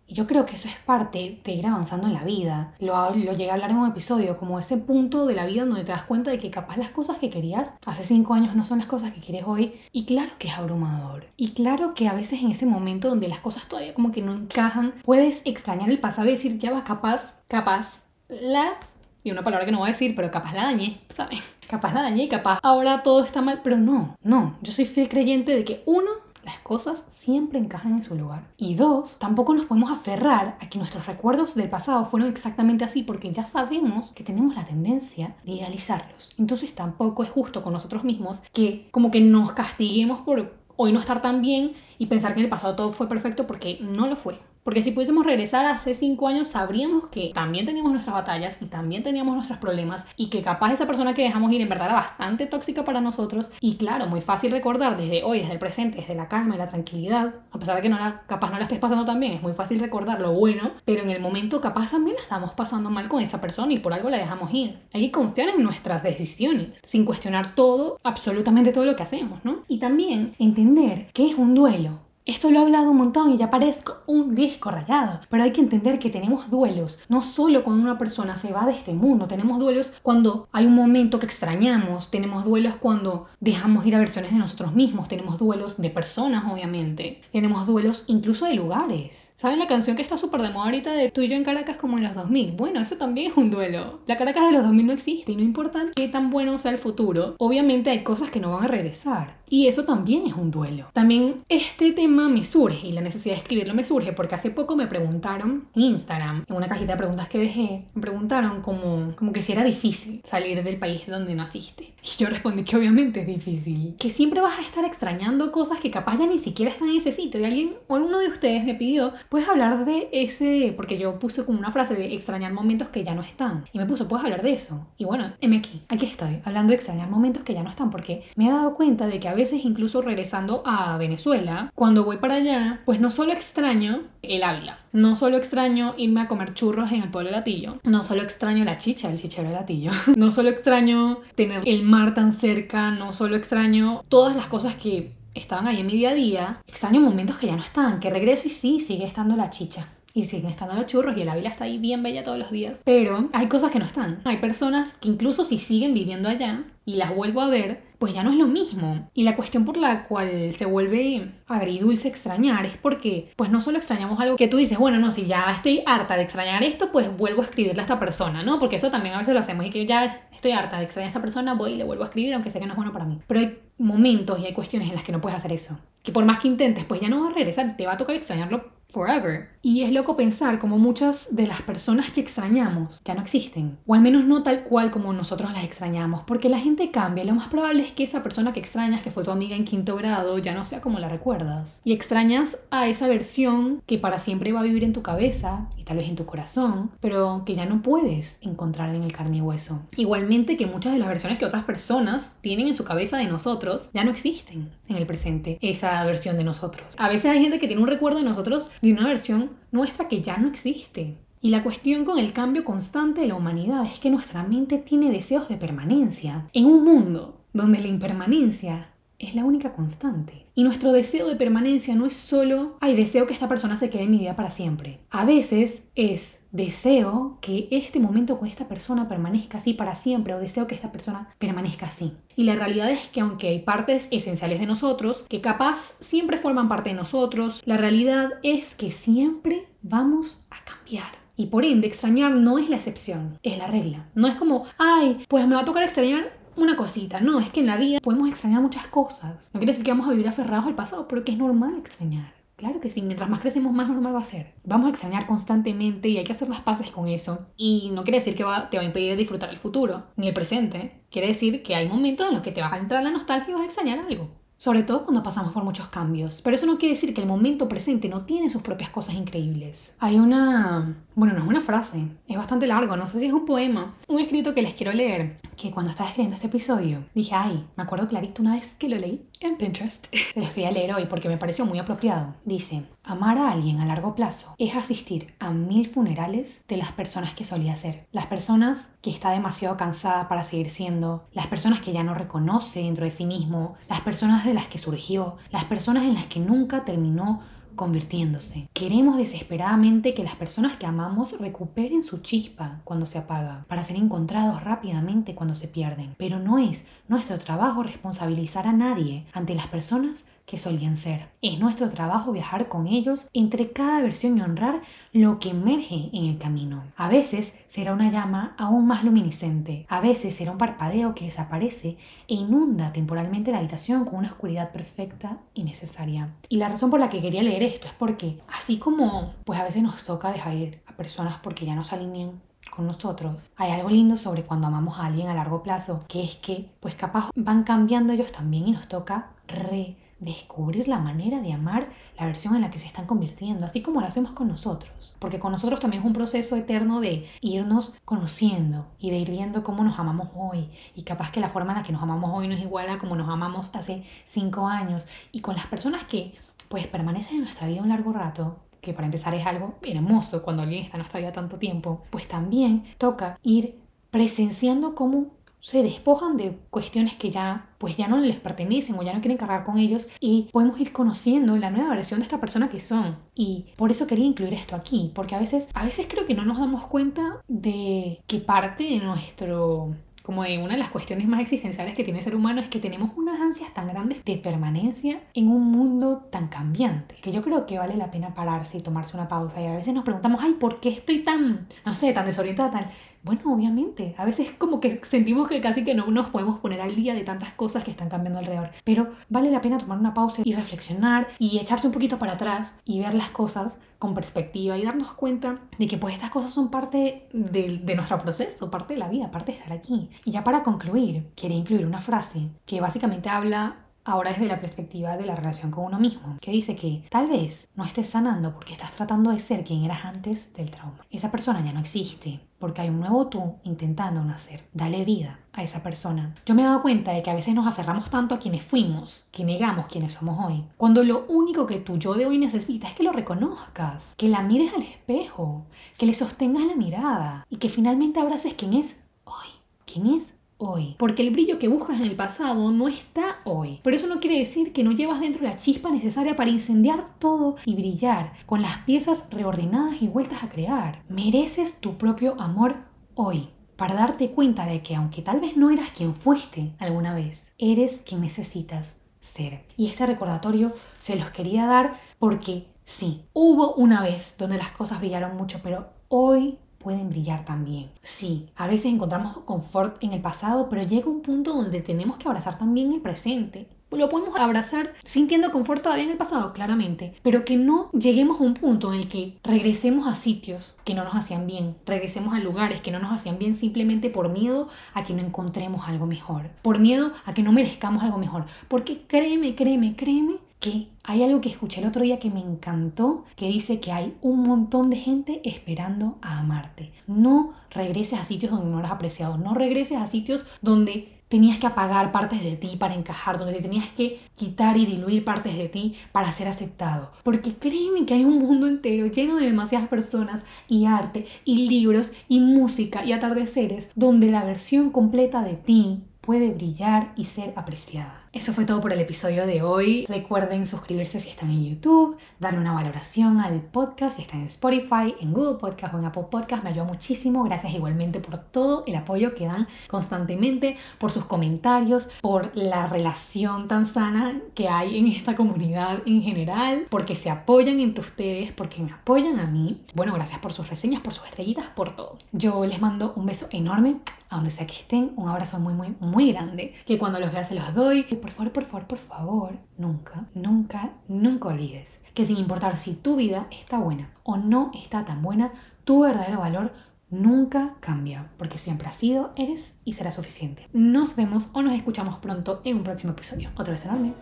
Yo 0.09 0.27
creo 0.27 0.47
que 0.47 0.55
eso 0.55 0.69
es 0.69 0.77
parte 0.77 1.41
de 1.45 1.53
ir 1.53 1.67
avanzando 1.67 2.07
en 2.07 2.15
la 2.15 2.25
vida. 2.25 2.75
Lo, 2.79 3.11
lo 3.11 3.33
llegué 3.33 3.51
a 3.51 3.55
hablar 3.55 3.71
en 3.71 3.79
un 3.79 3.91
episodio, 3.91 4.39
como 4.39 4.59
ese 4.59 4.77
punto 4.77 5.27
de 5.27 5.35
la 5.35 5.47
vida 5.47 5.65
donde 5.65 5.85
te 5.85 5.93
das 5.93 6.05
cuenta 6.05 6.31
de 6.31 6.39
que 6.39 6.51
capaz 6.51 6.77
las 6.77 6.91
cosas 6.91 7.19
que 7.19 7.31
querías 7.31 7.75
hace 7.85 8.05
cinco 8.05 8.35
años 8.35 8.55
no 8.55 8.65
son 8.65 8.79
las 8.79 8.87
cosas 8.87 9.13
que 9.13 9.21
quieres 9.21 9.45
hoy. 9.47 9.75
Y 9.93 10.05
claro 10.07 10.31
que 10.39 10.49
es 10.49 10.55
abrumador. 10.57 11.27
Y 11.37 11.51
claro 11.51 11.95
que 11.95 12.09
a 12.09 12.13
veces 12.13 12.41
en 12.43 12.51
ese 12.51 12.67
momento 12.67 13.09
donde 13.09 13.29
las 13.29 13.41
cosas 13.41 13.67
todavía 13.67 13.95
como 13.95 14.13
que 14.13 14.23
no 14.23 14.33
encajan, 14.33 14.95
puedes 15.05 15.43
extrañar 15.45 15.91
el 15.91 15.99
pasado 15.99 16.29
y 16.29 16.33
decir, 16.33 16.59
ya 16.59 16.73
va, 16.73 16.85
capaz, 16.85 17.41
capaz, 17.49 18.03
la... 18.29 18.75
Y 19.23 19.33
una 19.33 19.43
palabra 19.43 19.67
que 19.67 19.73
no 19.73 19.79
voy 19.79 19.89
a 19.89 19.93
decir, 19.93 20.15
pero 20.15 20.31
capaz 20.31 20.55
la 20.55 20.65
dañé, 20.65 21.01
¿sabes? 21.09 21.57
Capaz 21.69 21.93
la 21.95 22.03
dañé 22.03 22.29
capaz 22.29 22.61
ahora 22.63 23.03
todo 23.03 23.25
está 23.25 23.43
mal. 23.43 23.61
Pero 23.65 23.77
no, 23.77 24.17
no. 24.23 24.57
Yo 24.63 24.73
soy 24.73 24.87
fiel 24.87 25.09
creyente 25.09 25.55
de 25.55 25.65
que 25.65 25.83
uno, 25.85 26.11
las 26.47 26.61
cosas 26.61 27.05
siempre 27.11 27.59
encajan 27.59 27.93
en 27.93 28.05
su 28.05 28.15
lugar. 28.15 28.45
Y 28.57 28.77
dos, 28.77 29.17
tampoco 29.19 29.53
nos 29.53 29.67
podemos 29.67 29.91
aferrar 29.91 30.57
a 30.61 30.69
que 30.69 30.79
nuestros 30.79 31.07
recuerdos 31.07 31.57
del 31.57 31.69
pasado 31.69 32.07
fueron 32.07 32.31
exactamente 32.31 32.85
así, 32.85 33.03
porque 33.03 33.33
ya 33.33 33.45
sabemos 33.47 34.13
que 34.13 34.23
tenemos 34.25 34.55
la 34.55 34.65
tendencia 34.65 35.35
de 35.45 35.53
idealizarlos. 35.53 36.31
Entonces 36.39 36.75
tampoco 36.75 37.25
es 37.25 37.31
justo 37.31 37.63
con 37.63 37.73
nosotros 37.73 38.05
mismos 38.05 38.43
que 38.53 38.89
como 38.93 39.11
que 39.11 39.21
nos 39.21 39.53
castiguemos 39.53 40.21
por 40.21 40.53
hoy 40.77 40.93
no 40.93 41.01
estar 41.01 41.21
tan 41.21 41.43
bien 41.43 41.73
y 41.99 42.07
pensar 42.07 42.35
que 42.35 42.41
en 42.41 42.45
el 42.45 42.51
pasado 42.51 42.77
todo 42.77 42.93
fue 42.93 43.09
perfecto 43.09 43.47
porque 43.47 43.79
no 43.81 44.07
lo 44.07 44.15
fue. 44.15 44.39
Porque 44.67 44.83
si 44.83 44.91
pudiésemos 44.91 45.25
regresar 45.25 45.65
hace 45.65 45.95
cinco 45.95 46.27
años, 46.27 46.49
sabríamos 46.49 47.07
que 47.07 47.31
también 47.33 47.67
teníamos 47.67 47.93
nuestras 47.93 48.15
batallas 48.17 48.61
y 48.61 48.67
también 48.67 49.05
teníamos 49.05 49.37
nuestros 49.37 49.61
problemas 49.61 50.05
y 50.17 50.29
que 50.29 50.43
capaz 50.43 50.73
esa 50.73 50.89
persona 50.89 51.15
que 51.15 51.23
dejamos 51.23 51.53
ir 51.53 51.61
en 51.61 51.69
verdad 51.69 51.87
era 51.87 51.95
bastante 51.95 52.47
tóxica 52.47 52.85
para 52.85 53.01
nosotros. 53.01 53.49
Y 53.61 53.77
claro, 53.77 54.09
muy 54.09 54.21
fácil 54.21 54.51
recordar 54.51 54.97
desde 54.97 55.23
hoy, 55.23 55.39
desde 55.39 55.53
el 55.53 55.61
presente, 55.61 55.99
desde 55.99 56.17
la 56.17 56.27
calma 56.27 56.57
y 56.57 56.59
la 56.59 56.67
tranquilidad, 56.67 57.35
a 57.53 57.59
pesar 57.61 57.77
de 57.77 57.83
que 57.83 57.89
no 57.89 57.97
la, 57.97 58.23
capaz 58.27 58.51
no 58.51 58.57
la 58.57 58.65
estés 58.65 58.81
pasando 58.81 59.05
tan 59.05 59.21
bien, 59.21 59.35
es 59.35 59.43
muy 59.43 59.53
fácil 59.53 59.79
recordar 59.79 60.19
lo 60.19 60.33
bueno, 60.33 60.73
pero 60.85 61.01
en 61.01 61.11
el 61.11 61.23
momento 61.23 61.61
capaz 61.61 61.93
también 61.93 62.17
la 62.17 62.23
estamos 62.23 62.53
pasando 62.55 62.91
mal 62.91 63.09
con 63.09 63.23
esa 63.23 63.41
persona 63.41 63.73
y 63.73 63.79
por 63.79 63.93
algo 63.93 64.11
la 64.11 64.19
dejamos 64.19 64.53
ir. 64.53 64.81
Hay 64.93 65.03
que 65.03 65.13
confiar 65.13 65.51
en 65.51 65.63
nuestras 65.63 66.03
decisiones, 66.03 66.71
sin 66.83 67.05
cuestionar 67.05 67.55
todo, 67.55 67.99
absolutamente 68.03 68.73
todo 68.73 68.85
lo 68.85 68.97
que 68.97 69.05
hacemos, 69.05 69.45
¿no? 69.45 69.63
Y 69.69 69.79
también 69.79 70.35
entender 70.41 71.07
que 71.13 71.31
es 71.31 71.39
un 71.39 71.55
duelo 71.55 72.06
esto 72.27 72.51
lo 72.51 72.59
he 72.59 72.63
hablado 72.63 72.91
un 72.91 72.97
montón 72.97 73.31
y 73.31 73.37
ya 73.37 73.53
parezco 73.53 73.99
un 74.09 74.35
disco 74.35 74.73
rayado, 74.73 75.21
pero 75.31 75.45
hay 75.45 75.53
que 75.53 75.61
entender 75.61 76.01
que 76.01 76.11
tenemos 76.11 76.51
duelos, 76.51 76.99
no 77.09 77.23
solo 77.23 77.63
cuando 77.63 77.85
una 77.85 77.99
persona 77.99 78.35
se 78.35 78.53
va 78.53 78.67
de 78.67 78.73
este 78.73 78.95
mundo, 78.95 79.29
tenemos 79.29 79.61
duelos 79.61 79.93
cuando 80.03 80.49
hay 80.51 80.67
un 80.67 80.75
momento 80.75 81.21
que 81.21 81.27
extrañamos, 81.27 82.11
tenemos 82.11 82.45
duelos 82.45 82.75
cuando 82.81 83.27
dejamos 83.39 83.87
ir 83.87 83.95
a 83.95 84.01
versiones 84.01 84.33
de 84.33 84.39
nosotros 84.39 84.75
mismos, 84.75 85.07
tenemos 85.07 85.39
duelos 85.39 85.81
de 85.81 85.89
personas 85.89 86.51
obviamente, 86.53 87.21
tenemos 87.31 87.65
duelos 87.65 88.03
incluso 88.09 88.47
de 88.47 88.55
lugares. 88.55 89.33
¿Saben 89.37 89.61
la 89.61 89.69
canción 89.69 89.95
que 89.95 90.03
está 90.03 90.17
súper 90.17 90.43
de 90.43 90.51
moda 90.51 90.65
ahorita 90.65 90.93
de 90.95 91.13
tú 91.13 91.21
y 91.21 91.29
yo 91.29 91.37
en 91.37 91.45
Caracas 91.45 91.77
como 91.77 91.97
en 91.97 92.05
los 92.05 92.15
2000? 92.15 92.53
Bueno, 92.53 92.81
eso 92.81 92.97
también 92.97 93.31
es 93.31 93.37
un 93.37 93.51
duelo. 93.51 94.01
La 94.07 94.17
Caracas 94.17 94.47
de 94.47 94.53
los 94.53 94.65
2000 94.65 94.87
no 94.87 94.93
existe 94.93 95.31
y 95.31 95.37
no 95.37 95.43
importa 95.43 95.79
qué 95.95 96.09
tan 96.09 96.31
bueno 96.31 96.59
sea 96.59 96.73
el 96.73 96.79
futuro, 96.79 97.37
obviamente 97.39 97.91
hay 97.91 98.03
cosas 98.03 98.31
que 98.31 98.41
no 98.41 98.51
van 98.51 98.65
a 98.65 98.69
regresar. 98.69 99.37
Y 99.49 99.67
eso 99.67 99.85
también 99.85 100.27
es 100.27 100.35
un 100.35 100.51
duelo. 100.51 100.89
También 100.93 101.45
este 101.49 101.93
tema 101.93 102.29
me 102.29 102.45
surge 102.45 102.89
y 102.89 102.93
la 102.93 103.01
necesidad 103.01 103.35
de 103.35 103.41
escribirlo 103.41 103.75
me 103.75 103.85
surge 103.85 104.13
porque 104.13 104.35
hace 104.35 104.51
poco 104.51 104.77
me 104.77 104.87
preguntaron 104.87 105.69
en 105.75 105.83
Instagram, 105.83 106.45
en 106.49 106.57
una 106.57 106.69
cajita 106.69 106.93
de 106.93 106.99
preguntas 106.99 107.29
que 107.29 107.39
dejé, 107.39 107.87
me 107.95 108.03
preguntaron 108.03 108.61
como, 108.61 109.15
como 109.17 109.33
que 109.33 109.43
si 109.43 109.53
era 109.53 109.65
difícil 109.65 110.21
salir 110.25 110.63
del 110.63 110.79
país 110.79 111.07
donde 111.07 111.35
naciste. 111.35 111.95
Y 112.03 112.23
yo 112.23 112.29
respondí 112.29 112.63
que 112.63 112.77
obviamente 112.77 113.21
es 113.21 113.27
difícil. 113.27 113.95
Que 113.99 114.11
siempre 114.11 114.41
vas 114.41 114.59
a 114.59 114.61
estar 114.61 114.85
extrañando 114.85 115.51
cosas 115.51 115.81
que 115.81 115.91
capaz 115.91 116.19
ya 116.19 116.27
ni 116.27 116.39
siquiera 116.39 116.71
están 116.71 116.89
en 116.89 116.97
ese 116.97 117.13
sitio. 117.13 117.41
Y 117.41 117.45
alguien 117.45 117.75
o 117.89 117.97
alguno 117.97 118.19
de 118.19 118.29
ustedes 118.29 118.65
me 118.65 118.75
pidió, 118.75 119.13
puedes 119.29 119.49
hablar 119.49 119.85
de 119.85 120.09
ese, 120.13 120.73
porque 120.77 120.99
yo 120.99 121.19
puse 121.19 121.45
como 121.45 121.59
una 121.59 121.73
frase 121.73 121.95
de 121.95 122.15
extrañar 122.15 122.53
momentos 122.53 122.89
que 122.89 123.05
ya 123.05 123.15
no 123.15 123.23
están. 123.23 123.65
Y 123.73 123.79
me 123.79 123.87
puso, 123.87 124.09
puedes 124.09 124.25
hablar 124.25 124.43
de 124.43 124.53
eso. 124.53 124.87
Y 124.97 125.05
bueno, 125.05 125.33
M 125.41 125.57
aquí, 125.57 125.83
aquí 125.89 126.07
estoy, 126.07 126.41
hablando 126.45 126.71
de 126.71 126.77
extrañar 126.77 127.11
momentos 127.11 127.43
que 127.43 127.55
ya 127.55 127.63
no 127.63 127.71
están 127.71 127.91
porque 127.91 128.25
me 128.37 128.47
he 128.47 128.51
dado 128.51 128.75
cuenta 128.75 129.07
de 129.07 129.19
que 129.19 129.29
a 129.29 129.35
veces 129.37 129.65
incluso 129.65 130.03
regresando 130.03 130.63
a 130.67 130.99
Venezuela, 130.99 131.71
cuando 131.75 132.05
voy 132.05 132.17
para 132.17 132.35
allá, 132.37 132.81
pues 132.85 133.01
no 133.01 133.11
solo 133.11 133.33
extraño 133.33 134.01
el 134.23 134.43
Ávila, 134.43 134.81
no 134.93 135.15
solo 135.15 135.37
extraño 135.37 135.95
irme 135.97 136.23
a 136.23 136.29
comer 136.29 136.55
churros 136.55 136.91
en 136.91 137.03
el 137.03 137.11
pueblo 137.11 137.31
de 137.31 137.37
Latillo, 137.37 137.79
no 137.85 138.03
solo 138.03 138.23
extraño 138.23 138.65
la 138.65 138.79
chicha, 138.79 139.11
el 139.11 139.21
chichero 139.21 139.49
de 139.49 139.55
Latillo, 139.55 139.93
no 140.17 140.33
solo 140.33 140.49
extraño 140.49 141.19
tener 141.37 141.63
el 141.65 141.83
mar 141.83 142.15
tan 142.15 142.33
cerca, 142.33 142.91
no 142.91 143.13
solo 143.13 143.37
extraño 143.37 144.03
todas 144.09 144.35
las 144.35 144.47
cosas 144.47 144.75
que 144.75 145.13
estaban 145.35 145.69
ahí 145.69 145.81
en 145.81 145.87
mi 145.87 145.93
día 145.93 146.11
a 146.11 146.15
día, 146.15 146.63
extraño 146.67 147.01
momentos 147.01 147.37
que 147.37 147.47
ya 147.47 147.57
no 147.57 147.63
están, 147.63 148.01
que 148.01 148.11
regreso 148.11 148.49
y 148.49 148.51
sí, 148.51 148.81
sigue 148.81 149.05
estando 149.05 149.37
la 149.37 149.51
chicha 149.51 149.89
y 150.17 150.25
siguen 150.25 150.51
estando 150.51 150.75
los 150.75 150.87
churros 150.87 151.15
y 151.15 151.21
el 151.21 151.29
Ávila 151.29 151.51
está 151.51 151.65
ahí 151.65 151.77
bien 151.77 152.03
bella 152.03 152.25
todos 152.25 152.39
los 152.39 152.51
días. 152.51 152.81
Pero 152.87 153.29
hay 153.35 153.49
cosas 153.49 153.71
que 153.71 153.79
no 153.79 153.85
están. 153.85 154.23
Hay 154.25 154.39
personas 154.39 154.95
que 154.95 155.09
incluso 155.09 155.45
si 155.45 155.59
siguen 155.59 155.93
viviendo 155.93 156.31
allá 156.31 156.65
y 156.87 156.95
las 156.95 157.15
vuelvo 157.15 157.43
a 157.43 157.49
ver, 157.49 157.83
pues 157.99 158.15
ya 158.15 158.23
no 158.23 158.31
es 158.31 158.39
lo 158.39 158.47
mismo. 158.47 159.11
Y 159.13 159.25
la 159.25 159.37
cuestión 159.37 159.67
por 159.67 159.77
la 159.77 160.05
cual 160.05 160.55
se 160.57 160.65
vuelve 160.65 161.33
agridulce 161.47 162.09
extrañar 162.09 162.65
es 162.65 162.79
porque, 162.79 163.33
pues 163.37 163.51
no 163.51 163.61
solo 163.61 163.77
extrañamos 163.77 164.19
algo 164.19 164.37
que 164.37 164.49
tú 164.49 164.57
dices, 164.57 164.79
bueno, 164.79 164.99
no, 164.99 165.13
si 165.13 165.27
ya 165.27 165.51
estoy 165.51 165.83
harta 165.85 166.17
de 166.17 166.23
extrañar 166.23 166.63
esto, 166.63 166.91
pues 166.93 167.15
vuelvo 167.15 167.43
a 167.43 167.45
escribirle 167.45 167.81
a 167.81 167.83
esta 167.83 168.01
persona, 168.01 168.43
¿no? 168.43 168.59
Porque 168.59 168.77
eso 168.77 168.91
también 168.91 169.17
a 169.17 169.19
veces 169.19 169.35
lo 169.35 169.41
hacemos 169.41 169.67
y 169.67 169.71
que 169.71 169.85
ya 169.85 170.29
estoy 170.33 170.53
harta 170.53 170.79
de 170.79 170.85
extrañar 170.85 171.09
a 171.09 171.11
esta 171.11 171.21
persona, 171.21 171.53
voy 171.53 171.73
y 171.73 171.77
le 171.77 171.85
vuelvo 171.85 172.05
a 172.05 172.07
escribir, 172.07 172.33
aunque 172.33 172.49
sé 172.49 172.59
que 172.59 172.67
no 172.67 172.73
es 172.73 172.77
bueno 172.77 172.93
para 172.93 173.05
mí. 173.05 173.19
Pero 173.27 173.41
hay 173.41 173.59
momentos 173.79 174.41
y 174.41 174.47
hay 174.47 174.55
cuestiones 174.55 174.89
en 174.89 174.95
las 174.95 175.05
que 175.05 175.13
no 175.13 175.21
puedes 175.21 175.37
hacer 175.37 175.53
eso. 175.53 175.79
Que 176.07 176.13
por 176.13 176.25
más 176.25 176.39
que 176.39 176.47
intentes, 176.47 176.85
pues 176.85 177.01
ya 177.01 177.09
no 177.09 177.25
va 177.25 177.31
a 177.31 177.35
regresar, 177.35 177.77
te 177.77 177.85
va 177.85 177.95
a 177.95 177.97
tocar 177.97 178.15
extrañarlo 178.15 178.77
forever. 178.89 179.49
Y 179.63 179.83
es 179.83 179.93
loco 179.93 180.17
pensar 180.17 180.59
como 180.59 180.79
muchas 180.79 181.35
de 181.35 181.47
las 181.47 181.61
personas 181.63 182.11
que 182.13 182.21
extrañamos 182.21 183.03
ya 183.05 183.15
no 183.15 183.23
existen, 183.23 183.79
o 183.85 183.95
al 183.95 184.01
menos 184.01 184.25
no 184.25 184.43
tal 184.43 184.63
cual 184.63 184.91
como 184.91 185.13
nosotros 185.13 185.53
las 185.53 185.65
extrañamos, 185.65 186.23
porque 186.25 186.49
la 186.49 186.61
gente 186.61 186.91
cambia. 186.93 187.25
Lo 187.25 187.35
más 187.35 187.49
probable 187.49 187.83
es 187.83 187.93
que 187.93 188.05
esa 188.05 188.23
persona 188.23 188.53
que 188.53 188.61
extrañas, 188.61 189.03
que 189.03 189.11
fue 189.11 189.25
tu 189.25 189.33
amiga 189.33 189.57
en 189.57 189.65
quinto 189.65 189.97
grado, 189.97 190.39
ya 190.39 190.55
no 190.55 190.65
sea 190.67 190.81
como 190.81 191.01
la 191.01 191.09
recuerdas. 191.09 191.81
Y 191.85 191.93
extrañas 191.93 192.59
a 192.71 192.87
esa 192.87 193.09
versión 193.09 193.83
que 193.87 193.99
para 193.99 194.19
siempre 194.19 194.53
va 194.53 194.61
a 194.61 194.65
vivir 194.65 194.85
en 194.85 194.93
tu 194.93 195.03
cabeza 195.03 195.69
y 195.77 195.83
tal 195.83 195.97
vez 195.97 196.09
en 196.09 196.17
tu 196.17 196.27
corazón, 196.27 196.93
pero 197.01 197.43
que 197.45 197.57
ya 197.57 197.67
no 197.67 197.83
puedes 197.83 198.39
encontrar 198.43 198.95
en 198.95 199.03
el 199.03 199.13
carne 199.13 199.39
y 199.39 199.41
hueso. 199.41 199.83
Igualmente 199.97 200.57
que 200.57 200.67
muchas 200.67 200.93
de 200.93 201.01
las 201.01 201.09
versiones 201.09 201.39
que 201.39 201.45
otras 201.45 201.65
personas 201.65 202.39
tienen 202.41 202.69
en 202.69 202.75
su 202.75 202.85
cabeza 202.85 203.17
de 203.17 203.25
nosotros 203.25 203.91
ya 203.93 204.05
no 204.05 204.13
existen 204.13 204.71
en 204.89 204.97
el 204.97 205.07
presente, 205.07 205.59
esa 205.61 205.96
versión 206.05 206.37
de 206.37 206.45
nosotros. 206.45 206.95
A 206.99 207.09
veces 207.09 207.31
hay 207.31 207.43
gente 207.43 207.59
que 207.59 207.67
tiene 207.67 207.83
un 207.83 207.89
recuerdo 207.89 208.19
de 208.19 208.25
nosotros 208.25 208.71
de 208.83 208.93
una 208.93 209.07
versión 209.07 209.51
nuestra 209.73 210.09
que 210.09 210.21
ya 210.21 210.37
no 210.37 210.49
existe. 210.49 211.19
Y 211.41 211.51
la 211.51 211.63
cuestión 211.63 212.05
con 212.05 212.19
el 212.19 212.33
cambio 212.33 212.65
constante 212.65 213.21
de 213.21 213.29
la 213.29 213.35
humanidad 213.35 213.85
es 213.85 214.01
que 214.01 214.11
nuestra 214.11 214.43
mente 214.43 214.79
tiene 214.79 215.13
deseos 215.13 215.49
de 215.49 215.57
permanencia 215.57 216.49
en 216.53 216.65
un 216.65 216.85
mundo 216.85 217.41
donde 217.53 217.79
la 217.79 217.89
impermanencia 217.89 218.91
es 219.19 219.35
la 219.35 219.45
única 219.45 219.73
constante. 219.73 220.46
Y 220.59 220.65
nuestro 220.65 220.91
deseo 220.93 221.29
de 221.29 221.37
permanencia 221.37 221.95
no 221.95 222.07
es 222.07 222.15
solo, 222.15 222.79
ay, 222.81 222.97
deseo 222.97 223.27
que 223.27 223.35
esta 223.35 223.47
persona 223.47 223.77
se 223.77 223.91
quede 223.91 224.05
en 224.05 224.11
mi 224.11 224.21
vida 224.21 224.37
para 224.37 224.49
siempre. 224.49 225.01
A 225.11 225.27
veces 225.27 225.83
es 225.95 226.39
deseo 226.51 227.37
que 227.43 227.69
este 227.71 228.01
momento 228.01 228.39
con 228.39 228.49
esta 228.49 228.67
persona 228.67 229.07
permanezca 229.07 229.59
así 229.59 229.75
para 229.75 229.95
siempre 229.95 230.33
o 230.33 230.41
deseo 230.41 230.67
que 230.67 230.75
esta 230.75 230.91
persona 230.91 231.29
permanezca 231.39 231.85
así. 231.85 232.15
Y 232.37 232.45
la 232.45 232.55
realidad 232.55 232.91
es 232.91 233.07
que 233.09 233.21
aunque 233.21 233.49
hay 233.49 233.59
partes 233.59 234.09
esenciales 234.11 234.59
de 234.59 234.67
nosotros, 234.67 235.25
que 235.29 235.43
capaz 235.43 235.99
siempre 236.01 236.39
forman 236.39 236.71
parte 236.71 236.89
de 236.89 236.97
nosotros, 236.97 237.61
la 237.67 237.77
realidad 237.77 238.31
es 238.43 238.75
que 238.75 238.91
siempre 238.91 239.67
vamos 239.83 240.47
a 240.51 240.65
cambiar. 240.65 241.27
Y 241.37 241.47
por 241.47 241.67
ende, 241.67 241.87
extrañar 241.87 242.33
no 242.33 242.59
es 242.59 242.71
la 242.71 242.77
excepción, 242.77 243.39
es 243.43 243.59
la 243.59 243.67
regla. 243.67 244.09
No 244.15 244.27
es 244.27 244.37
como, 244.37 244.65
ay, 244.79 245.19
pues 245.29 245.47
me 245.47 245.55
va 245.55 245.61
a 245.61 245.65
tocar 245.67 245.83
extrañar 245.83 246.33
una 246.57 246.77
cosita. 246.77 247.21
No, 247.21 247.41
es 247.41 247.51
que 247.51 247.61
en 247.61 247.67
la 247.67 247.77
vida 247.77 248.01
podemos 248.01 248.29
extrañar 248.29 248.61
muchas 248.63 248.87
cosas. 248.87 249.51
No 249.53 249.61
quiere 249.61 249.73
decir 249.73 249.85
que 249.85 249.91
vamos 249.91 250.09
a 250.09 250.11
vivir 250.11 250.29
aferrados 250.29 250.67
al 250.67 250.75
pasado, 250.75 251.07
pero 251.09 251.25
que 251.25 251.33
es 251.33 251.39
normal 251.39 251.77
extrañar. 251.79 252.35
Claro 252.57 252.81
que 252.81 252.89
sí, 252.89 253.03
mientras 253.03 253.29
más 253.29 253.41
crecemos, 253.41 253.75
más 253.75 253.87
normal 253.87 254.15
va 254.15 254.21
a 254.21 254.25
ser. 254.25 254.55
Vamos 254.65 254.87
a 254.87 254.91
extrañar 254.91 255.27
constantemente 255.27 256.09
y 256.09 256.17
hay 256.17 256.25
que 256.25 256.33
hacer 256.33 256.49
las 256.49 256.63
paces 256.63 256.91
con 256.91 257.07
eso. 257.07 257.47
Y 257.55 257.91
no 257.93 258.03
quiere 258.03 258.19
decir 258.19 258.35
que 258.35 258.45
te 258.71 258.79
va 258.79 258.83
a 258.83 258.85
impedir 258.85 259.15
disfrutar 259.15 259.51
el 259.51 259.59
futuro, 259.59 260.07
ni 260.17 260.29
el 260.29 260.35
presente. 260.35 261.03
Quiere 261.11 261.29
decir 261.29 261.63
que 261.63 261.75
hay 261.75 261.87
momentos 261.87 262.27
en 262.27 262.33
los 262.33 262.43
que 262.43 262.53
te 262.53 262.63
vas 262.63 262.73
a 262.73 262.79
entrar 262.79 263.03
la 263.03 263.11
nostalgia 263.11 263.51
y 263.51 263.53
vas 263.53 263.63
a 263.63 263.67
extrañar 263.67 263.99
algo. 263.99 264.31
Sobre 264.59 264.83
todo 264.83 265.05
cuando 265.05 265.23
pasamos 265.23 265.53
por 265.53 265.65
muchos 265.65 265.89
cambios. 265.89 266.41
Pero 266.43 266.57
eso 266.57 266.67
no 266.67 266.79
quiere 266.79 266.95
decir 266.95 267.13
que 267.13 267.21
el 267.21 267.27
momento 267.27 267.69
presente 267.69 268.09
no 268.09 268.25
tiene 268.25 268.49
sus 268.49 268.63
propias 268.63 268.91
cosas 268.91 269.15
increíbles. 269.15 269.95
Hay 269.99 270.19
una... 270.19 270.97
Bueno, 271.15 271.35
no 271.35 271.43
es 271.43 271.49
una 271.49 271.61
frase, 271.61 272.07
es 272.29 272.37
bastante 272.37 272.67
largo, 272.67 272.97
no 272.97 273.09
sé 273.09 273.21
si 273.21 273.27
es 273.27 273.33
un 273.33 273.47
poema, 273.47 273.95
un 274.09 274.21
escrito 274.21 274.55
que 274.55 274.63
les 274.63 274.75
quiero 274.75 274.93
leer, 274.93 275.41
que 275.57 275.71
cuando 275.71 275.91
estaba 275.91 276.11
escribiendo 276.11 276.35
este 276.35 276.49
episodio 276.49 277.05
dije, 277.15 277.35
ay, 277.35 277.67
me 277.77 277.85
acuerdo 277.85 278.09
clarito 278.09 278.43
una 278.43 278.55
vez 278.55 278.75
que 278.75 278.89
lo 278.89 278.99
leí 278.99 279.27
en 279.41 279.57
Pinterest. 279.57 280.07
Se 280.35 280.41
los 280.41 280.55
voy 280.55 280.65
a 280.65 280.71
leer 280.71 280.95
hoy 280.95 281.07
porque 281.07 281.29
me 281.29 281.39
pareció 281.39 281.67
muy 281.67 281.79
apropiado. 281.79 282.35
Dice, 282.45 282.85
amar 283.05 283.39
a 283.39 283.51
alguien 283.51 283.81
a 283.81 283.87
largo 283.87 284.15
plazo 284.15 284.55
es 284.59 284.75
asistir 284.75 285.35
a 285.39 285.51
mil 285.51 285.87
funerales 285.87 286.65
de 286.69 286.77
las 286.77 286.93
personas 286.93 287.35
que 287.35 287.45
solía 287.45 287.77
ser. 287.77 288.07
Las 288.13 288.27
personas 288.27 288.95
que 289.03 289.11
está 289.11 289.31
demasiado 289.31 289.77
cansada 289.77 290.29
para 290.29 290.45
seguir 290.45 290.71
siendo, 290.71 291.27
las 291.33 291.47
personas 291.47 291.81
que 291.81 291.93
ya 291.93 292.03
no 292.03 292.15
reconoce 292.15 292.81
dentro 292.81 293.05
de 293.05 293.11
sí 293.11 293.27
mismo, 293.27 293.75
las 293.89 294.01
personas 294.01 294.45
de 294.45 294.55
las 294.55 294.67
que 294.67 294.79
surgió, 294.79 295.37
las 295.51 295.65
personas 295.65 296.05
en 296.05 296.15
las 296.15 296.27
que 296.27 296.41
nunca 296.41 296.85
terminó 296.85 297.41
convirtiéndose. 297.77 298.69
Queremos 298.73 299.17
desesperadamente 299.17 300.15
que 300.15 300.25
las 300.25 300.35
personas 300.35 300.77
que 300.77 300.87
amamos 300.87 301.39
recuperen 301.39 302.03
su 302.03 302.19
chispa 302.19 302.81
cuando 302.85 303.07
se 303.07 303.19
apaga, 303.19 303.65
para 303.69 303.85
ser 303.85 303.97
encontrados 303.97 304.65
rápidamente 304.65 305.35
cuando 305.35 305.55
se 305.55 305.69
pierden. 305.69 306.15
Pero 306.19 306.41
no 306.41 306.59
es 306.59 306.87
nuestro 307.07 307.39
trabajo 307.39 307.83
responsabilizar 307.83 308.67
a 308.67 308.73
nadie 308.73 309.27
ante 309.33 309.55
las 309.55 309.69
personas 309.69 310.27
que 310.47 310.59
solían 310.59 310.97
ser. 310.97 311.29
Es 311.43 311.59
nuestro 311.59 311.91
trabajo 311.91 312.33
viajar 312.33 312.69
con 312.69 312.87
ellos 312.87 313.29
entre 313.35 313.73
cada 313.73 314.01
versión 314.01 314.39
y 314.39 314.43
honrar 314.43 314.81
lo 315.13 315.41
que 315.41 315.51
emerge 315.51 316.09
en 316.13 316.27
el 316.27 316.39
camino. 316.39 316.85
A 316.97 317.09
veces 317.09 317.59
será 317.67 317.93
una 317.93 318.11
llama 318.11 318.55
aún 318.57 318.87
más 318.87 319.05
luminiscente, 319.05 319.87
a 319.89 320.01
veces 320.01 320.37
será 320.37 320.53
un 320.53 320.59
parpadeo 320.59 321.15
que 321.15 321.25
desaparece 321.25 321.99
e 322.29 322.35
inunda 322.35 322.93
temporalmente 322.93 323.51
la 323.51 323.59
habitación 323.59 324.05
con 324.05 324.17
una 324.17 324.29
oscuridad 324.29 324.71
perfecta 324.71 325.39
y 325.53 325.65
necesaria. 325.65 326.31
Y 326.49 326.57
la 326.57 326.69
razón 326.69 326.91
por 326.91 327.01
la 327.01 327.09
que 327.09 327.21
quería 327.21 327.43
leer 327.43 327.65
esto 327.65 327.89
es 327.89 327.95
porque, 327.95 328.39
así 328.49 328.79
como 328.79 329.35
pues 329.45 329.59
a 329.59 329.65
veces 329.65 329.83
nos 329.83 330.05
toca 330.05 330.31
dejar 330.31 330.55
ir 330.55 330.81
a 330.87 330.93
personas 330.97 331.39
porque 331.43 331.67
ya 331.67 331.75
no 331.75 331.83
se 331.83 331.97
alinean 331.97 332.41
con 332.71 332.87
nosotros, 332.87 333.51
hay 333.57 333.73
algo 333.73 333.91
lindo 333.91 334.17
sobre 334.17 334.45
cuando 334.45 334.69
amamos 334.69 334.99
a 334.99 335.07
alguien 335.07 335.29
a 335.29 335.35
largo 335.35 335.63
plazo, 335.63 336.05
que 336.09 336.23
es 336.23 336.37
que 336.37 336.71
pues 336.79 336.95
capaz 336.95 337.31
van 337.35 337.65
cambiando 337.65 338.13
ellos 338.13 338.33
también 338.33 338.69
y 338.69 338.73
nos 338.73 338.87
toca 338.87 339.31
re 339.49 339.97
descubrir 340.19 340.89
la 340.89 340.99
manera 340.99 341.41
de 341.41 341.53
amar 341.53 341.89
la 342.19 342.27
versión 342.27 342.55
en 342.55 342.63
la 342.63 342.71
que 342.71 342.79
se 342.79 342.87
están 342.87 343.07
convirtiendo, 343.07 343.67
así 343.67 343.83
como 343.83 344.01
lo 344.01 344.07
hacemos 344.07 344.33
con 344.33 344.49
nosotros. 344.49 345.15
Porque 345.19 345.39
con 345.39 345.53
nosotros 345.53 345.81
también 345.81 346.03
es 346.03 346.07
un 346.07 346.13
proceso 346.13 346.57
eterno 346.57 347.01
de 347.01 347.29
irnos 347.41 347.93
conociendo 348.05 348.87
y 348.99 349.11
de 349.11 349.19
ir 349.19 349.31
viendo 349.31 349.63
cómo 349.63 349.85
nos 349.85 349.99
amamos 349.99 350.29
hoy. 350.35 350.71
Y 350.95 351.03
capaz 351.03 351.31
que 351.31 351.41
la 351.41 351.51
forma 351.51 351.73
en 351.73 351.79
la 351.79 351.85
que 351.85 351.93
nos 351.93 352.03
amamos 352.03 352.31
hoy 352.35 352.49
no 352.49 352.55
es 352.55 352.63
igual 352.63 352.89
a 352.89 352.99
como 352.99 353.17
nos 353.17 353.29
amamos 353.29 353.71
hace 353.75 354.05
cinco 354.25 354.67
años. 354.67 355.07
Y 355.33 355.41
con 355.41 355.57
las 355.57 355.67
personas 355.67 356.05
que 356.05 356.35
pues 356.69 356.87
permanecen 356.87 357.37
en 357.37 357.43
nuestra 357.43 357.69
vida 357.69 357.83
un 357.83 357.91
largo 357.91 358.13
rato, 358.13 358.57
que 358.81 358.93
para 358.93 359.07
empezar 359.07 359.35
es 359.35 359.47
algo 359.47 359.75
hermoso 359.83 360.43
cuando 360.43 360.63
alguien 360.63 360.85
está 360.85 360.97
en 360.97 361.01
nuestra 361.01 361.21
vida 361.21 361.33
tanto 361.33 361.59
tiempo, 361.59 362.03
pues 362.11 362.29
también 362.29 362.85
toca 362.99 363.39
ir 363.43 363.79
presenciando 364.11 364.95
cómo 364.95 365.36
se 365.59 365.83
despojan 365.83 366.37
de 366.37 366.59
cuestiones 366.71 367.17
que 367.17 367.31
ya 367.31 367.71
pues 367.79 367.97
ya 367.97 368.09
no 368.09 368.19
les 368.19 368.39
pertenecen 368.39 368.97
o 368.99 369.03
ya 369.03 369.13
no 369.13 369.21
quieren 369.21 369.39
cargar 369.39 369.65
con 369.65 369.79
ellos 369.79 370.09
y 370.21 370.49
podemos 370.53 370.79
ir 370.81 370.93
conociendo 370.93 371.57
la 371.57 371.71
nueva 371.71 371.91
versión 371.91 372.21
de 372.21 372.25
esta 372.25 372.41
persona 372.41 372.71
que 372.71 372.81
son. 372.81 373.17
Y 373.35 373.67
por 373.77 373.91
eso 373.91 374.07
quería 374.07 374.25
incluir 374.25 374.55
esto 374.55 374.77
aquí 374.77 375.11
porque 375.15 375.35
a 375.35 375.39
veces 375.39 375.69
a 375.75 375.85
veces 375.85 376.07
creo 376.09 376.27
que 376.27 376.35
no 376.35 376.45
nos 376.45 376.59
damos 376.59 376.87
cuenta 376.87 377.43
de 377.49 378.23
que 378.27 378.39
parte 378.39 378.85
de 378.85 378.99
nuestro 378.99 379.95
como 380.27 380.43
de 380.43 380.59
una 380.59 380.73
de 380.73 380.81
las 380.81 380.91
cuestiones 380.91 381.29
más 381.29 381.41
existenciales 381.41 381.95
que 381.95 382.03
tiene 382.03 382.19
el 382.19 382.25
ser 382.25 382.35
humano 382.35 382.61
es 382.61 382.69
que 382.69 382.81
tenemos 382.81 383.13
unas 383.17 383.41
ansias 383.41 383.73
tan 383.73 383.87
grandes 383.87 384.25
de 384.25 384.37
permanencia 384.37 385.21
en 385.35 385.49
un 385.49 385.71
mundo 385.71 386.25
tan 386.33 386.49
cambiante, 386.49 387.15
que 387.23 387.31
yo 387.31 387.43
creo 387.43 387.65
que 387.65 387.79
vale 387.79 387.97
la 387.97 388.11
pena 388.11 388.35
pararse 388.35 388.79
y 388.79 388.81
tomarse 388.81 389.17
una 389.17 389.29
pausa. 389.29 389.63
Y 389.63 389.67
a 389.67 389.77
veces 389.77 389.95
nos 389.95 390.05
preguntamos, 390.05 390.41
ay, 390.43 390.55
¿por 390.55 390.81
qué 390.81 390.89
estoy 390.89 391.23
tan, 391.23 391.69
no 391.85 391.95
sé, 391.95 392.13
tan 392.13 392.27
desorientada, 392.27 392.73
tan... 392.73 392.87
Bueno, 393.27 393.53
obviamente, 393.53 394.15
a 394.19 394.25
veces 394.25 394.53
como 394.53 394.81
que 394.81 395.01
sentimos 395.05 395.49
que 395.49 395.61
casi 395.61 395.83
que 395.83 395.97
no 395.97 396.07
nos 396.13 396.29
podemos 396.29 396.61
poner 396.61 396.81
al 396.81 396.95
día 396.95 397.13
de 397.13 397.25
tantas 397.25 397.53
cosas 397.55 397.83
que 397.83 397.91
están 397.91 398.09
cambiando 398.09 398.39
alrededor, 398.39 398.71
pero 398.85 399.11
vale 399.29 399.51
la 399.51 399.61
pena 399.61 399.79
tomar 399.79 399.99
una 399.99 400.15
pausa 400.15 400.43
y 400.45 400.53
reflexionar 400.53 401.27
y 401.41 401.59
echarse 401.59 401.89
un 401.89 401.93
poquito 401.93 402.21
para 402.21 402.35
atrás 402.35 402.77
y 402.85 403.01
ver 403.01 403.17
las 403.17 403.31
cosas 403.31 403.79
con 403.99 404.15
perspectiva 404.15 404.79
y 404.79 404.85
darnos 404.85 405.11
cuenta 405.15 405.59
de 405.77 405.89
que 405.89 405.99
pues 405.99 406.15
estas 406.15 406.31
cosas 406.31 406.53
son 406.53 406.71
parte 406.71 407.27
de, 407.33 407.81
de, 407.83 407.97
nuestro 407.97 408.17
proceso, 408.19 408.71
parte 408.71 408.95
de 408.95 409.01
la 409.01 409.09
vida, 409.09 409.33
parte 409.33 409.51
de 409.51 409.59
estar 409.59 409.73
aquí. 409.73 410.09
Y 410.25 410.31
ya 410.31 410.45
para 410.45 410.63
concluir, 410.63 411.27
quería 411.35 411.57
incluir 411.57 411.85
una 411.85 412.03
frase 412.03 412.51
que 412.65 412.81
básicamente 412.81 413.29
habla 413.29 413.86
ahora 414.07 414.31
desde 414.31 414.47
la 414.47 414.61
perspectiva 414.61 415.17
de 415.17 415.27
la 415.27 415.37
relación 415.37 415.71
con 415.71 415.85
uno 415.85 415.99
mismo, 415.99 416.39
que 416.41 416.53
dice 416.53 416.77
que 416.77 417.05
tal 417.11 417.29
vez 417.29 417.69
no 417.75 417.85
estés 417.85 418.09
sanando 418.09 418.55
porque 418.55 418.73
estás 418.73 418.93
tratando 418.93 419.31
de 419.31 419.39
ser 419.39 419.65
quien 419.65 419.85
eras 419.85 420.05
antes 420.05 420.55
del 420.55 420.71
trauma. 420.71 421.05
Esa 421.11 421.31
persona 421.31 421.63
ya 421.65 421.73
no 421.73 421.81
existe 421.81 422.41
porque 422.59 422.81
hay 422.81 422.89
un 422.89 423.01
nuevo 423.01 423.27
tú 423.27 423.57
intentando 423.65 424.25
nacer. 424.25 424.65
Dale 424.73 425.05
vida 425.05 425.41
a 425.53 425.63
esa 425.63 425.83
persona. 425.83 426.35
Yo 426.47 426.55
me 426.55 426.63
he 426.63 426.65
dado 426.65 426.83
cuenta 426.83 427.13
de 427.13 427.23
que 427.23 427.31
a 427.31 427.35
veces 427.35 427.55
nos 427.55 427.67
aferramos 427.67 428.09
tanto 428.09 428.35
a 428.35 428.39
quienes 428.39 428.63
fuimos, 428.63 429.25
que 429.31 429.45
negamos 429.45 429.87
quienes 429.87 430.15
somos 430.15 430.39
hoy, 430.45 430.65
cuando 430.77 431.03
lo 431.03 431.27
único 431.29 431.67
que 431.67 431.81
tu 431.81 431.99
yo 431.99 432.15
de 432.15 432.27
hoy 432.27 432.39
necesita 432.39 432.89
es 432.89 432.95
que 432.95 433.03
lo 433.03 433.13
reconozcas, 433.13 434.15
que 434.17 434.29
la 434.29 434.43
mires 434.43 434.73
al 434.73 434.83
espejo, 434.83 435.67
que 435.99 436.07
le 436.07 436.15
sostengas 436.15 436.65
la 436.65 436.77
mirada 436.77 437.47
y 437.51 437.57
que 437.57 437.69
finalmente 437.69 438.21
abraces 438.21 438.55
quién 438.55 438.75
es 438.75 439.05
hoy, 439.25 439.49
quién 439.85 440.07
es 440.07 440.35
hoy. 440.59 440.97
Porque 440.99 441.23
el 441.23 441.31
brillo 441.31 441.59
que 441.59 441.69
buscas 441.69 442.01
en 442.01 442.07
el 442.07 442.17
pasado 442.17 442.71
no 442.71 442.89
está 442.89 443.41
hoy. 443.45 443.81
Pero 443.83 443.97
eso 443.97 444.07
no 444.07 444.21
quiere 444.21 444.39
decir 444.39 444.73
que 444.73 444.85
no 444.85 444.93
llevas 444.93 445.21
dentro 445.21 445.43
la 445.43 445.57
chispa 445.57 445.91
necesaria 445.91 446.37
para 446.37 446.51
incendiar 446.51 447.19
todo 447.19 447.57
y 447.65 447.75
brillar 447.75 448.33
con 448.47 448.63
las 448.63 448.79
piezas 448.79 449.27
reordenadas 449.31 450.01
y 450.01 450.09
vueltas 450.09 450.43
a 450.43 450.49
crear. 450.49 451.03
Mereces 451.09 451.81
tu 451.81 451.97
propio 451.99 452.41
amor 452.41 452.77
hoy. 453.15 453.49
Para 453.77 453.95
darte 453.95 454.31
cuenta 454.31 454.65
de 454.65 454.83
que 454.83 454.95
aunque 454.95 455.21
tal 455.21 455.41
vez 455.41 455.57
no 455.57 455.71
eras 455.71 455.91
quien 455.91 456.15
fuiste 456.15 456.73
alguna 456.79 457.15
vez, 457.15 457.53
eres 457.59 458.01
quien 458.01 458.23
necesitas 458.23 459.03
ser. 459.21 459.67
Y 459.77 459.89
este 459.89 460.07
recordatorio 460.07 460.73
se 460.99 461.17
los 461.17 461.31
quería 461.31 461.67
dar 461.67 462.01
porque 462.19 462.69
sí, 462.85 463.27
hubo 463.35 463.75
una 463.75 464.03
vez 464.03 464.35
donde 464.39 464.57
las 464.57 464.71
cosas 464.71 465.01
brillaron 465.01 465.37
mucho, 465.37 465.61
pero 465.63 465.91
hoy 466.09 466.59
pueden 466.87 467.11
brillar 467.11 467.45
también. 467.45 467.91
Sí, 468.01 468.47
a 468.55 468.69
veces 468.69 468.93
encontramos 468.93 469.39
confort 469.39 469.97
en 470.05 470.13
el 470.13 470.21
pasado, 470.21 470.69
pero 470.69 470.85
llega 470.85 471.11
un 471.11 471.21
punto 471.21 471.53
donde 471.53 471.81
tenemos 471.81 472.17
que 472.17 472.29
abrazar 472.29 472.59
también 472.59 472.93
el 472.93 473.01
presente. 473.01 473.67
Lo 473.91 474.09
podemos 474.09 474.39
abrazar 474.39 474.93
sintiendo 475.03 475.51
confort 475.51 475.83
todavía 475.83 476.05
en 476.05 476.11
el 476.11 476.17
pasado, 476.17 476.53
claramente, 476.53 477.17
pero 477.23 477.45
que 477.45 477.57
no 477.57 477.91
lleguemos 477.91 478.41
a 478.41 478.45
un 478.45 478.55
punto 478.55 478.93
en 478.93 479.01
el 479.01 479.09
que 479.09 479.37
regresemos 479.43 480.07
a 480.07 480.15
sitios 480.15 480.77
que 480.85 480.95
no 480.95 481.03
nos 481.03 481.17
hacían 481.17 481.49
bien, 481.49 481.75
regresemos 481.87 482.33
a 482.35 482.39
lugares 482.39 482.81
que 482.81 482.93
no 482.93 483.01
nos 483.01 483.13
hacían 483.13 483.41
bien 483.41 483.57
simplemente 483.57 484.09
por 484.09 484.29
miedo 484.29 484.69
a 484.95 485.03
que 485.03 485.13
no 485.13 485.23
encontremos 485.23 485.89
algo 485.89 486.07
mejor, 486.07 486.51
por 486.63 486.79
miedo 486.79 487.11
a 487.25 487.35
que 487.35 487.43
no 487.43 487.51
merezcamos 487.51 488.05
algo 488.05 488.19
mejor. 488.19 488.45
Porque 488.69 489.03
créeme, 489.09 489.57
créeme, 489.57 489.97
créeme 489.97 490.46
que 490.61 490.89
hay 491.03 491.23
algo 491.23 491.41
que 491.41 491.49
escuché 491.49 491.81
el 491.81 491.87
otro 491.87 492.03
día 492.03 492.19
que 492.19 492.31
me 492.31 492.41
encantó, 492.41 493.25
que 493.37 493.49
dice 493.49 493.81
que 493.81 493.93
hay 493.93 494.17
un 494.23 494.43
montón 494.43 494.91
de 494.91 494.97
gente 494.97 495.41
esperando 495.45 496.19
a 496.23 496.39
amarte. 496.39 496.93
No 497.07 497.53
regreses 497.71 498.19
a 498.19 498.25
sitios 498.25 498.53
donde 498.53 498.71
no 498.71 498.79
eras 498.81 498.93
apreciado, 498.93 499.39
no 499.39 499.55
regreses 499.55 499.99
a 499.99 500.07
sitios 500.07 500.45
donde 500.63 501.17
tenías 501.29 501.59
que 501.59 501.67
apagar 501.67 502.13
partes 502.13 502.43
de 502.43 502.57
ti 502.57 502.77
para 502.77 502.95
encajar, 502.95 503.39
donde 503.39 503.55
te 503.55 503.63
tenías 503.63 503.91
que 503.91 504.21
quitar 504.37 504.77
y 504.77 504.87
diluir 504.87 505.25
partes 505.25 505.57
de 505.57 505.69
ti 505.69 505.97
para 506.13 506.33
ser 506.33 506.49
aceptado. 506.49 507.11
Porque 507.23 507.55
créeme 507.55 508.07
que 508.07 508.15
hay 508.15 508.25
un 508.25 508.39
mundo 508.39 508.67
entero 508.67 509.07
lleno 509.07 509.37
de 509.37 509.47
demasiadas 509.47 509.89
personas 509.89 510.43
y 510.69 510.87
arte 510.87 511.27
y 511.45 511.69
libros 511.69 512.13
y 512.29 512.41
música 512.41 513.05
y 513.05 513.13
atardeceres 513.13 513.91
donde 513.95 514.31
la 514.31 514.45
versión 514.45 514.91
completa 514.91 515.43
de 515.43 515.55
ti 515.55 516.05
puede 516.21 516.51
brillar 516.51 517.13
y 517.17 517.25
ser 517.25 517.53
apreciada. 517.57 518.26
Eso 518.37 518.53
fue 518.53 518.67
todo 518.67 518.83
por 518.83 518.93
el 518.93 519.01
episodio 519.01 519.47
de 519.47 519.63
hoy. 519.63 520.05
Recuerden 520.11 520.67
suscribirse 520.67 521.19
si 521.19 521.31
están 521.31 521.51
en 521.51 521.65
YouTube, 521.65 522.19
darle 522.39 522.61
una 522.61 522.75
valoración 522.75 523.41
al 523.41 523.63
podcast 523.63 524.17
si 524.17 524.23
están 524.23 524.41
en 524.41 524.47
Spotify, 524.47 525.15
en 525.23 525.33
Google 525.33 525.59
Podcast 525.59 525.95
o 525.95 525.99
en 525.99 526.05
Apple 526.05 526.27
Podcast. 526.31 526.63
Me 526.63 526.69
ayuda 526.69 526.85
muchísimo. 526.85 527.45
Gracias 527.45 527.73
igualmente 527.73 528.21
por 528.21 528.37
todo 528.37 528.85
el 528.87 528.95
apoyo 528.95 529.35
que 529.35 529.47
dan 529.47 529.67
constantemente, 529.89 530.77
por 530.99 531.13
sus 531.13 531.25
comentarios, 531.25 532.11
por 532.21 532.55
la 532.55 532.87
relación 532.87 533.69
tan 533.69 533.87
sana 533.87 534.39
que 534.55 534.69
hay 534.69 534.99
en 534.99 535.07
esta 535.07 535.35
comunidad 535.35 536.03
en 536.05 536.21
general, 536.21 536.89
porque 536.91 537.15
se 537.15 537.31
apoyan 537.31 537.81
entre 537.81 538.03
ustedes, 538.03 538.53
porque 538.53 538.83
me 538.83 538.93
apoyan 538.93 539.41
a 539.41 539.47
mí. 539.47 539.81
Bueno, 539.95 540.13
gracias 540.13 540.41
por 540.41 540.53
sus 540.53 540.69
reseñas, 540.69 541.01
por 541.01 541.15
sus 541.15 541.25
estrellitas, 541.25 541.69
por 541.75 541.93
todo. 541.93 542.19
Yo 542.33 542.67
les 542.67 542.83
mando 542.83 543.15
un 543.17 543.25
beso 543.25 543.47
enorme 543.51 543.97
a 544.29 544.37
donde 544.37 544.51
sea 544.51 544.67
que 544.67 544.75
estén, 544.75 545.13
un 545.17 545.29
abrazo 545.29 545.59
muy, 545.59 545.73
muy, 545.73 545.95
muy 546.01 546.33
grande, 546.33 546.75
que 546.85 546.99
cuando 546.99 547.19
los 547.21 547.33
vea 547.33 547.45
se 547.45 547.55
los 547.55 547.75
doy 547.75 548.05
por 548.27 548.33
favor, 548.33 548.53
por 548.53 548.65
favor, 548.65 548.87
por 548.87 548.99
favor, 548.99 549.59
nunca, 549.79 550.29
nunca, 550.35 550.93
nunca 551.09 551.49
olvides 551.49 552.01
que 552.15 552.25
sin 552.25 552.39
importar 552.39 552.77
si 552.77 552.95
tu 552.95 553.17
vida 553.17 553.47
está 553.51 553.79
buena 553.79 554.11
o 554.25 554.37
no 554.37 554.71
está 554.75 555.05
tan 555.05 555.23
buena, 555.23 555.53
tu 555.85 556.01
verdadero 556.01 556.41
valor 556.41 556.73
nunca 557.09 557.77
cambia, 557.81 558.31
porque 558.37 558.59
siempre 558.59 558.89
has 558.89 558.97
sido, 558.97 559.33
eres 559.37 559.79
y 559.85 559.93
será 559.93 560.11
suficiente. 560.11 560.69
Nos 560.73 561.15
vemos 561.15 561.51
o 561.53 561.63
nos 561.63 561.75
escuchamos 561.75 562.19
pronto 562.19 562.63
en 562.65 562.79
un 562.79 562.83
próximo 562.83 563.13
episodio. 563.13 563.51
Otra 563.57 563.73
vez 563.73 563.85
enorme. 563.85 564.13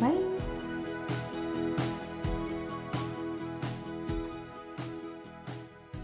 Bye. 0.00 0.55